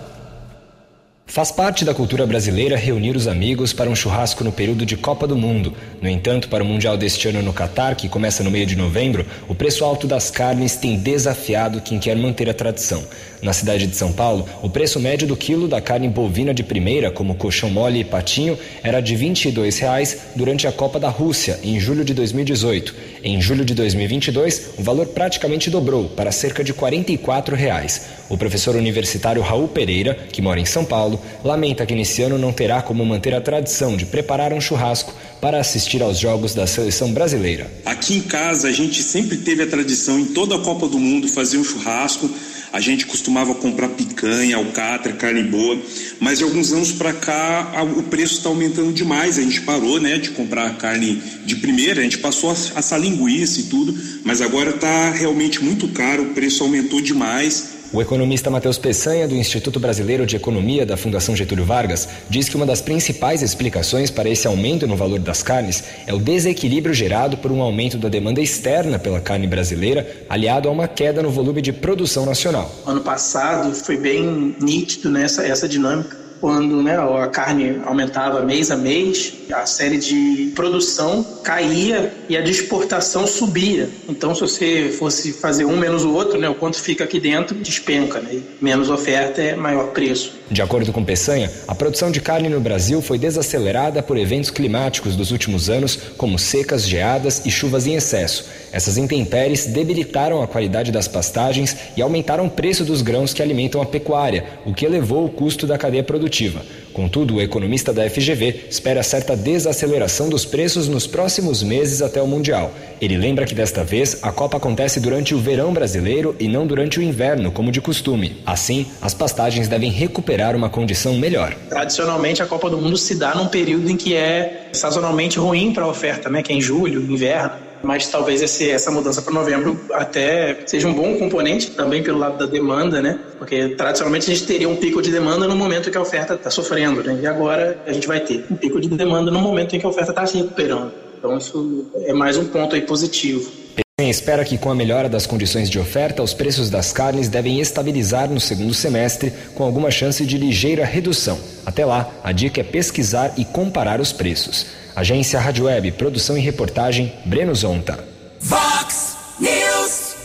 Faz 1.30 1.52
parte 1.52 1.84
da 1.84 1.94
cultura 1.94 2.26
brasileira 2.26 2.78
reunir 2.78 3.16
os 3.16 3.28
amigos 3.28 3.74
para 3.74 3.90
um 3.90 3.96
churrasco 3.96 4.46
no 4.46 4.52
período 4.52 4.86
de 4.86 4.96
Copa 4.96 5.28
do 5.28 5.36
Mundo. 5.36 5.74
No 6.02 6.08
entanto, 6.08 6.48
para 6.48 6.64
o 6.64 6.66
Mundial 6.66 6.98
deste 6.98 7.28
ano 7.28 7.44
no 7.44 7.52
Catar, 7.52 7.96
que 7.96 8.08
começa 8.08 8.44
no 8.44 8.50
meio 8.50 8.66
de 8.66 8.78
novembro, 8.78 9.26
o 9.48 9.54
preço 9.54 9.84
alto 9.84 10.08
das 10.08 10.32
carnes 10.32 10.78
tem 10.78 10.98
desafiado 10.98 11.82
quem 11.82 12.00
quer 12.00 12.16
manter 12.16 12.50
a 12.50 12.54
tradição. 12.54 13.04
Na 13.42 13.54
cidade 13.54 13.86
de 13.86 13.96
São 13.96 14.12
Paulo, 14.14 14.48
o 14.64 14.70
preço 14.70 15.00
médio 15.00 15.28
do 15.28 15.36
quilo 15.36 15.68
da 15.68 15.80
carne 15.80 16.10
bovina 16.10 16.54
de 16.54 16.64
primeira, 16.64 17.12
como 17.12 17.36
colchão 17.36 17.70
mole 17.70 18.00
e 18.00 18.04
patinho, 18.06 18.58
era 18.82 19.00
de 19.00 19.16
22 19.16 19.78
reais 19.78 20.18
durante 20.36 20.66
a 20.66 20.72
Copa 20.72 21.00
da 21.00 21.10
Rússia, 21.10 21.60
em 21.62 21.80
julho 21.80 22.04
de 22.04 22.16
2018. 22.16 22.96
Em 23.24 23.40
julho 23.40 23.64
de 23.64 23.76
2022, 23.76 24.72
o 24.80 24.82
valor 24.84 25.08
praticamente 25.08 25.70
dobrou 25.70 26.06
para 26.10 26.32
cerca 26.32 26.64
de 26.64 26.74
44 26.74 27.56
reais. 27.56 28.08
O 28.30 28.38
professor 28.38 28.76
universitário 28.76 29.42
Raul 29.42 29.68
Pereira, 29.68 30.16
que 30.16 30.42
mora 30.42 30.60
em 30.60 30.66
São 30.66 30.84
Paulo, 30.84 31.17
lamenta 31.44 31.86
que 31.86 31.96
nesse 31.96 32.22
ano 32.22 32.38
não 32.38 32.52
terá 32.52 32.82
como 32.82 33.06
manter 33.06 33.34
a 33.34 33.42
tradição 33.42 33.96
de 33.96 34.06
preparar 34.06 34.54
um 34.54 34.62
churrasco 34.62 35.14
para 35.42 35.60
assistir 35.60 36.02
aos 36.02 36.20
jogos 36.20 36.54
da 36.54 36.66
seleção 36.66 37.12
brasileira. 37.12 37.70
Aqui 37.86 38.16
em 38.16 38.22
casa, 38.22 38.68
a 38.68 38.72
gente 38.72 39.04
sempre 39.04 39.38
teve 39.38 39.64
a 39.64 39.68
tradição 39.68 40.20
em 40.20 40.26
toda 40.26 40.56
a 40.56 40.60
Copa 40.60 40.88
do 40.88 41.00
Mundo 41.00 41.28
fazer 41.28 41.58
um 41.58 41.64
churrasco 41.64 42.30
a 42.72 42.80
gente 42.80 43.06
costumava 43.06 43.56
comprar 43.56 43.90
picanha, 43.90 44.58
alcatra, 44.58 45.14
carne 45.14 45.44
boa, 45.44 45.80
mas 46.20 46.40
de 46.40 46.44
alguns 46.44 46.72
anos 46.74 46.92
para 46.92 47.14
cá 47.14 47.72
o 47.98 48.04
preço 48.04 48.36
está 48.36 48.50
aumentando 48.50 48.92
demais. 48.92 49.38
A 49.38 49.42
gente 49.42 49.62
parou, 49.62 50.00
né, 50.00 50.18
de 50.18 50.32
comprar 50.32 50.78
carne 50.78 51.22
de 51.46 51.56
primeira, 51.56 52.02
a 52.02 52.04
gente 52.04 52.18
passou 52.18 52.50
a 52.50 52.54
assar 52.54 53.00
linguiça 53.00 53.62
e 53.62 53.64
tudo, 53.64 53.98
mas 54.24 54.42
agora 54.42 54.72
está 54.72 55.12
realmente 55.12 55.64
muito 55.64 55.88
caro, 55.90 56.24
o 56.24 56.34
preço 56.34 56.64
aumentou 56.64 57.02
demais. 57.02 57.77
O 57.94 58.02
economista 58.02 58.50
Matheus 58.50 58.78
Peçanha, 58.78 59.28
do 59.30 59.36
Instituto 59.36 59.80
Brasileiro 59.80 60.26
de 60.26 60.36
Economia 60.36 60.86
da 60.86 60.98
Fundação 60.98 61.34
Getúlio 61.38 61.64
Vargas, 61.64 62.08
diz 62.30 62.50
que 62.50 62.58
uma 62.58 62.66
das 62.66 62.82
principais 62.82 63.42
explicações 63.42 64.12
para 64.12 64.28
esse 64.28 64.46
aumento 64.46 64.86
no 64.86 64.98
valor 64.98 65.20
das 65.20 65.42
carnes 65.42 65.86
é 66.06 66.14
o 66.14 66.20
desequilíbrio 66.20 66.94
gerado 66.94 67.38
por 67.38 67.50
um 67.50 67.62
aumento 67.62 67.98
da 67.98 68.10
demanda 68.10 68.42
externa 68.42 69.00
pela 69.00 69.22
carne 69.22 69.48
brasileira, 69.48 70.06
aliado 70.28 70.68
a 70.68 70.72
uma 70.72 70.88
queda 70.88 71.24
no 71.24 71.32
volume 71.32 71.62
de 71.62 71.72
produção 71.72 72.26
nacional. 72.26 72.70
Ano 72.86 73.00
passado 73.00 73.74
foi 73.74 73.96
bem 73.96 74.54
nítido 74.60 75.10
nessa 75.10 75.48
essa 75.48 75.68
dinâmica 75.68 76.27
quando 76.40 76.82
né, 76.82 76.98
a 76.98 77.28
carne 77.28 77.82
aumentava 77.86 78.42
mês 78.42 78.72
a 78.72 78.76
mês, 78.76 79.34
a 79.52 79.66
série 79.66 79.98
de 79.98 80.52
produção 80.56 81.24
caía 81.44 82.14
e 82.30 82.38
a 82.38 82.42
de 82.42 82.52
exportação 82.52 83.26
subia. 83.26 83.90
Então, 84.08 84.34
se 84.34 84.42
você 84.42 84.96
fosse 84.98 85.34
fazer 85.34 85.66
um 85.66 85.78
menos 85.78 86.04
o 86.04 86.14
outro, 86.14 86.40
né, 86.40 86.50
o 86.50 86.56
quanto 86.56 86.82
fica 86.82 87.04
aqui 87.04 87.20
dentro 87.20 87.56
despenca, 87.56 88.20
né? 88.20 88.42
menos 88.62 88.90
oferta 88.90 89.42
é 89.42 89.56
maior 89.56 89.88
preço. 89.88 90.37
De 90.50 90.62
acordo 90.62 90.94
com 90.94 91.04
Peçanha, 91.04 91.52
a 91.68 91.76
produção 91.76 92.10
de 92.10 92.22
carne 92.22 92.48
no 92.48 92.62
Brasil 92.62 93.02
foi 93.02 93.18
desacelerada 93.18 94.02
por 94.02 94.18
eventos 94.18 94.50
climáticos 94.50 95.14
dos 95.14 95.30
últimos 95.30 95.70
anos, 95.70 95.98
como 96.18 96.40
secas, 96.40 96.88
geadas 96.88 97.46
e 97.46 97.52
chuvas 97.52 97.86
em 97.86 97.96
excesso. 97.96 98.46
Essas 98.72 98.98
intempéries 98.98 99.66
debilitaram 99.66 100.42
a 100.42 100.48
qualidade 100.48 100.90
das 100.90 101.08
pastagens 101.08 101.76
e 101.98 102.02
aumentaram 102.02 102.46
o 102.46 102.50
preço 102.50 102.86
dos 102.86 103.02
grãos 103.02 103.34
que 103.34 103.42
alimentam 103.42 103.82
a 103.82 103.86
pecuária, 103.86 104.46
o 104.66 104.74
que 104.74 104.86
elevou 104.86 105.26
o 105.26 105.30
custo 105.30 105.68
da 105.68 105.78
cadeia 105.78 106.04
produtiva. 106.04 106.62
Contudo, 106.98 107.36
o 107.36 107.42
economista 107.44 107.94
da 107.94 108.10
FGV 108.10 108.66
espera 108.72 109.04
certa 109.04 109.38
desaceleração 109.38 110.30
dos 110.30 110.46
preços 110.46 110.88
nos 110.88 111.06
próximos 111.06 111.62
meses 111.62 112.02
até 112.02 112.20
o 112.20 112.26
Mundial. 112.26 112.72
Ele 113.00 113.16
lembra 113.16 113.46
que 113.46 113.54
desta 113.54 113.84
vez 113.84 114.18
a 114.24 114.32
Copa 114.32 114.58
acontece 114.58 115.00
durante 115.00 115.36
o 115.36 115.38
verão 115.38 115.72
brasileiro 115.72 116.36
e 116.40 116.48
não 116.48 116.66
durante 116.66 116.98
o 116.98 117.04
inverno, 117.04 117.52
como 117.52 117.72
de 117.72 117.80
costume. 117.80 118.42
Assim, 118.44 118.88
as 119.00 119.14
pastagens 119.14 119.68
devem 119.68 119.92
recuperar 119.92 120.56
uma 120.56 120.72
condição 120.72 121.14
melhor. 121.20 121.54
Tradicionalmente, 121.70 122.42
a 122.42 122.48
Copa 122.48 122.68
do 122.68 122.80
Mundo 122.80 122.98
se 122.98 123.14
dá 123.14 123.36
num 123.36 123.46
período 123.46 123.92
em 123.92 123.96
que 123.96 124.16
é 124.16 124.70
sazonalmente 124.74 125.38
ruim 125.38 125.72
para 125.72 125.84
a 125.84 125.88
oferta, 125.88 126.32
né? 126.32 126.42
que 126.42 126.52
é 126.52 126.56
em 126.56 126.62
julho, 126.62 127.00
inverno 127.02 127.67
mas 127.84 128.08
talvez 128.08 128.42
esse, 128.42 128.70
essa 128.70 128.92
mudança 128.92 129.22
para 129.22 129.34
novembro 129.34 129.80
até 129.92 130.58
seja 130.66 130.88
um 130.88 130.94
bom 130.94 131.18
componente 131.18 131.72
também 131.72 132.04
pelo 132.04 132.18
lado 132.18 132.38
da 132.38 132.46
demanda, 132.46 133.02
né? 133.02 133.20
Porque 133.38 133.70
tradicionalmente 133.70 134.30
a 134.30 134.34
gente 134.34 134.46
teria 134.48 134.70
um 134.70 134.76
pico 134.76 135.02
de 135.02 135.12
demanda 135.12 135.48
no 135.48 135.56
momento 135.56 135.92
que 135.92 135.98
a 135.98 136.02
oferta 136.02 136.34
está 136.34 136.50
sofrendo, 136.50 137.04
né? 137.04 137.20
E 137.22 137.28
agora 137.28 137.80
a 137.86 137.94
gente 137.94 138.08
vai 138.08 138.20
ter 138.20 138.46
um 138.50 138.56
pico 138.56 138.80
de 138.80 138.90
demanda 138.90 139.32
no 139.32 139.40
momento 139.40 139.76
em 139.76 139.80
que 139.80 139.86
a 139.86 139.90
oferta 139.90 140.12
está 140.12 140.26
se 140.26 140.38
recuperando. 140.38 140.92
Então 141.18 141.38
isso 141.38 141.86
é 142.06 142.14
mais 142.14 142.38
um 142.38 142.46
ponto 142.46 142.76
aí 142.76 142.82
positivo. 142.82 143.67
Espera 144.00 144.46
que, 144.46 144.60
com 144.60 144.70
a 144.70 144.76
melhora 144.76 145.10
das 145.10 145.26
condições 145.26 145.72
de 145.72 145.80
oferta, 145.80 146.22
os 146.22 146.32
preços 146.32 146.70
das 146.70 146.94
carnes 146.94 147.30
devem 147.30 147.60
estabilizar 147.60 148.30
no 148.30 148.40
segundo 148.40 148.72
semestre, 148.72 149.34
com 149.56 149.64
alguma 149.64 149.90
chance 149.90 150.24
de 150.24 150.38
ligeira 150.38 150.86
redução. 150.86 151.40
Até 151.66 151.84
lá, 151.84 152.08
a 152.24 152.32
dica 152.32 152.62
é 152.62 152.64
pesquisar 152.64 153.34
e 153.38 153.44
comparar 153.44 154.00
os 154.00 154.14
preços. 154.14 154.68
Agência 154.96 155.40
Rádio 155.40 155.66
Web, 155.66 155.94
produção 155.94 156.38
e 156.38 156.42
reportagem, 156.42 157.12
Breno 157.26 157.56
Zonta. 157.56 158.08
Vox 158.40 159.18
News. 159.40 160.16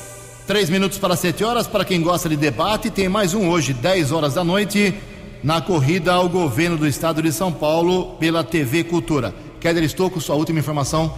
Três 0.46 0.68
minutos 0.68 0.98
para 0.98 1.16
sete 1.16 1.42
horas. 1.42 1.66
Para 1.66 1.86
quem 1.86 2.02
gosta 2.02 2.28
de 2.28 2.36
debate, 2.36 2.90
tem 2.90 3.08
mais 3.08 3.32
um 3.32 3.48
hoje, 3.48 3.72
10 3.72 4.12
horas 4.12 4.34
da 4.34 4.44
noite, 4.44 4.92
na 5.42 5.62
corrida 5.62 6.12
ao 6.12 6.28
governo 6.28 6.76
do 6.76 6.86
estado 6.86 7.22
de 7.22 7.32
São 7.32 7.50
Paulo 7.50 8.16
pela 8.20 8.44
TV 8.44 8.84
Cultura. 8.84 9.34
Kéder 9.60 9.82
Estocco, 9.82 10.20
sua 10.20 10.36
última 10.36 10.58
informação. 10.58 11.14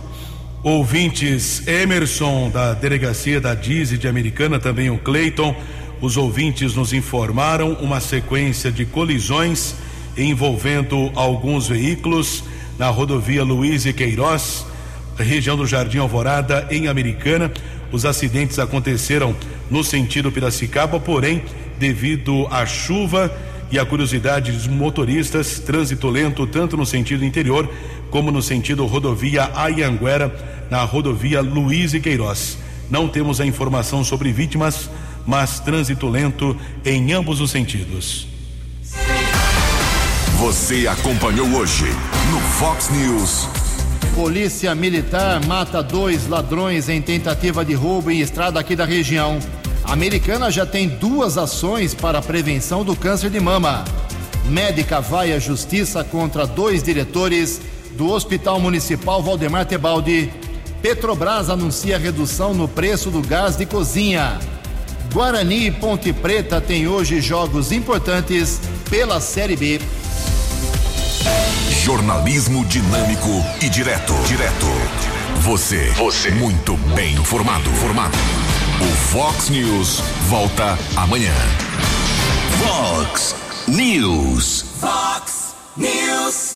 Ouvintes, 0.65 1.69
Emerson, 1.69 2.49
da 2.49 2.73
delegacia 2.73 3.39
da 3.39 3.55
Dize 3.55 3.99
de 3.99 4.09
Americana, 4.09 4.59
também 4.59 4.89
o 4.89 4.97
Cleiton. 4.97 5.55
Os 6.01 6.17
ouvintes 6.17 6.75
nos 6.75 6.95
informaram 6.95 7.75
uma 7.75 8.01
sequência 8.01 8.73
de 8.73 8.87
colisões 8.87 9.75
envolvendo 10.17 11.13
alguns 11.15 11.69
veículos 11.69 12.45
na 12.79 12.89
rodovia 12.89 13.45
Luiz 13.45 13.85
e 13.85 13.93
Queiroz, 13.93 14.65
região 15.19 15.55
do 15.55 15.67
Jardim 15.67 15.99
Alvorada, 15.99 16.67
em 16.71 16.89
Americana. 16.89 17.53
Os 17.93 18.07
acidentes 18.07 18.59
aconteceram 18.59 19.37
no 19.71 19.85
sentido 19.85 20.33
Piracicaba, 20.33 20.99
porém, 20.99 21.43
devido 21.79 22.47
à 22.51 22.65
chuva 22.65 23.31
e 23.71 23.79
à 23.79 23.85
curiosidade 23.85 24.51
dos 24.51 24.67
motoristas, 24.67 25.59
trânsito 25.59 26.09
lento 26.09 26.47
tanto 26.47 26.75
no 26.75 26.87
sentido 26.87 27.23
interior 27.23 27.69
como 28.15 28.31
no 28.31 28.41
sentido 28.41 28.87
rodovia 28.87 29.51
Ayanguera, 29.55 30.33
na 30.71 30.83
rodovia 30.85 31.41
Luiz 31.41 31.95
e 31.95 32.01
Queiroz. 32.01 32.59
Não 32.91 33.09
temos 33.09 33.41
a 33.41 33.47
informação 33.47 34.05
sobre 34.05 34.33
vítimas, 34.33 34.91
mas 35.27 35.61
trânsito 35.61 36.09
lento 36.09 36.57
em 36.85 37.13
ambos 37.13 37.41
os 37.41 37.51
sentidos. 37.51 38.27
Você 40.39 40.87
acompanhou 40.87 41.49
hoje 41.55 41.87
no 42.31 42.41
Fox 42.41 42.91
News. 42.91 43.49
Polícia 44.15 44.75
Militar 44.75 45.45
mata 45.47 45.83
dois 45.83 46.29
ladrões 46.29 46.89
em 46.89 47.01
tentativa 47.01 47.65
de 47.65 47.75
roubo 47.75 48.11
em 48.11 48.21
estrada 48.21 48.61
aqui 48.61 48.77
da 48.77 48.85
região. 48.85 49.39
A 49.83 49.93
americana 49.93 50.51
já 50.51 50.65
tem 50.65 50.89
duas 50.89 51.37
ações 51.37 51.95
para 51.95 52.19
a 52.19 52.23
prevenção 52.23 52.85
do 52.85 52.95
câncer 52.95 53.31
de 53.31 53.41
mama. 53.41 53.85
Médica 54.47 55.01
vai 55.01 55.33
à 55.33 55.39
justiça 55.39 56.05
contra 56.05 56.47
dois 56.47 56.83
diretores 56.83 57.61
do 57.97 58.11
Hospital 58.11 58.61
Municipal 58.61 59.23
Valdemar 59.23 59.67
Tebaldi. 59.67 60.31
Petrobras 60.85 61.49
anuncia 61.49 61.97
redução 61.97 62.53
no 62.53 62.69
preço 62.69 63.11
do 63.11 63.23
gás 63.23 63.57
de 63.57 63.65
cozinha. 63.65 64.39
Guarani 65.15 65.69
e 65.69 65.71
Ponte 65.71 66.13
Preta 66.13 66.61
têm 66.61 66.87
hoje 66.87 67.23
jogos 67.23 67.73
importantes 67.73 68.61
pela 68.91 69.19
Série 69.19 69.57
B. 69.57 69.81
Jornalismo 71.83 72.67
dinâmico 72.67 73.31
e 73.63 73.71
direto. 73.71 74.13
Direto. 74.29 74.67
Você. 75.41 75.91
Você. 75.93 76.31
Muito 76.33 76.77
bem 76.95 77.15
informado. 77.15 77.71
Formado. 77.71 78.19
O 78.83 78.97
Fox 79.11 79.49
News 79.49 80.03
volta 80.29 80.79
amanhã. 80.97 81.33
Fox 82.63 83.35
News. 83.67 84.67
Fox 84.79 85.55
News. 85.79 86.53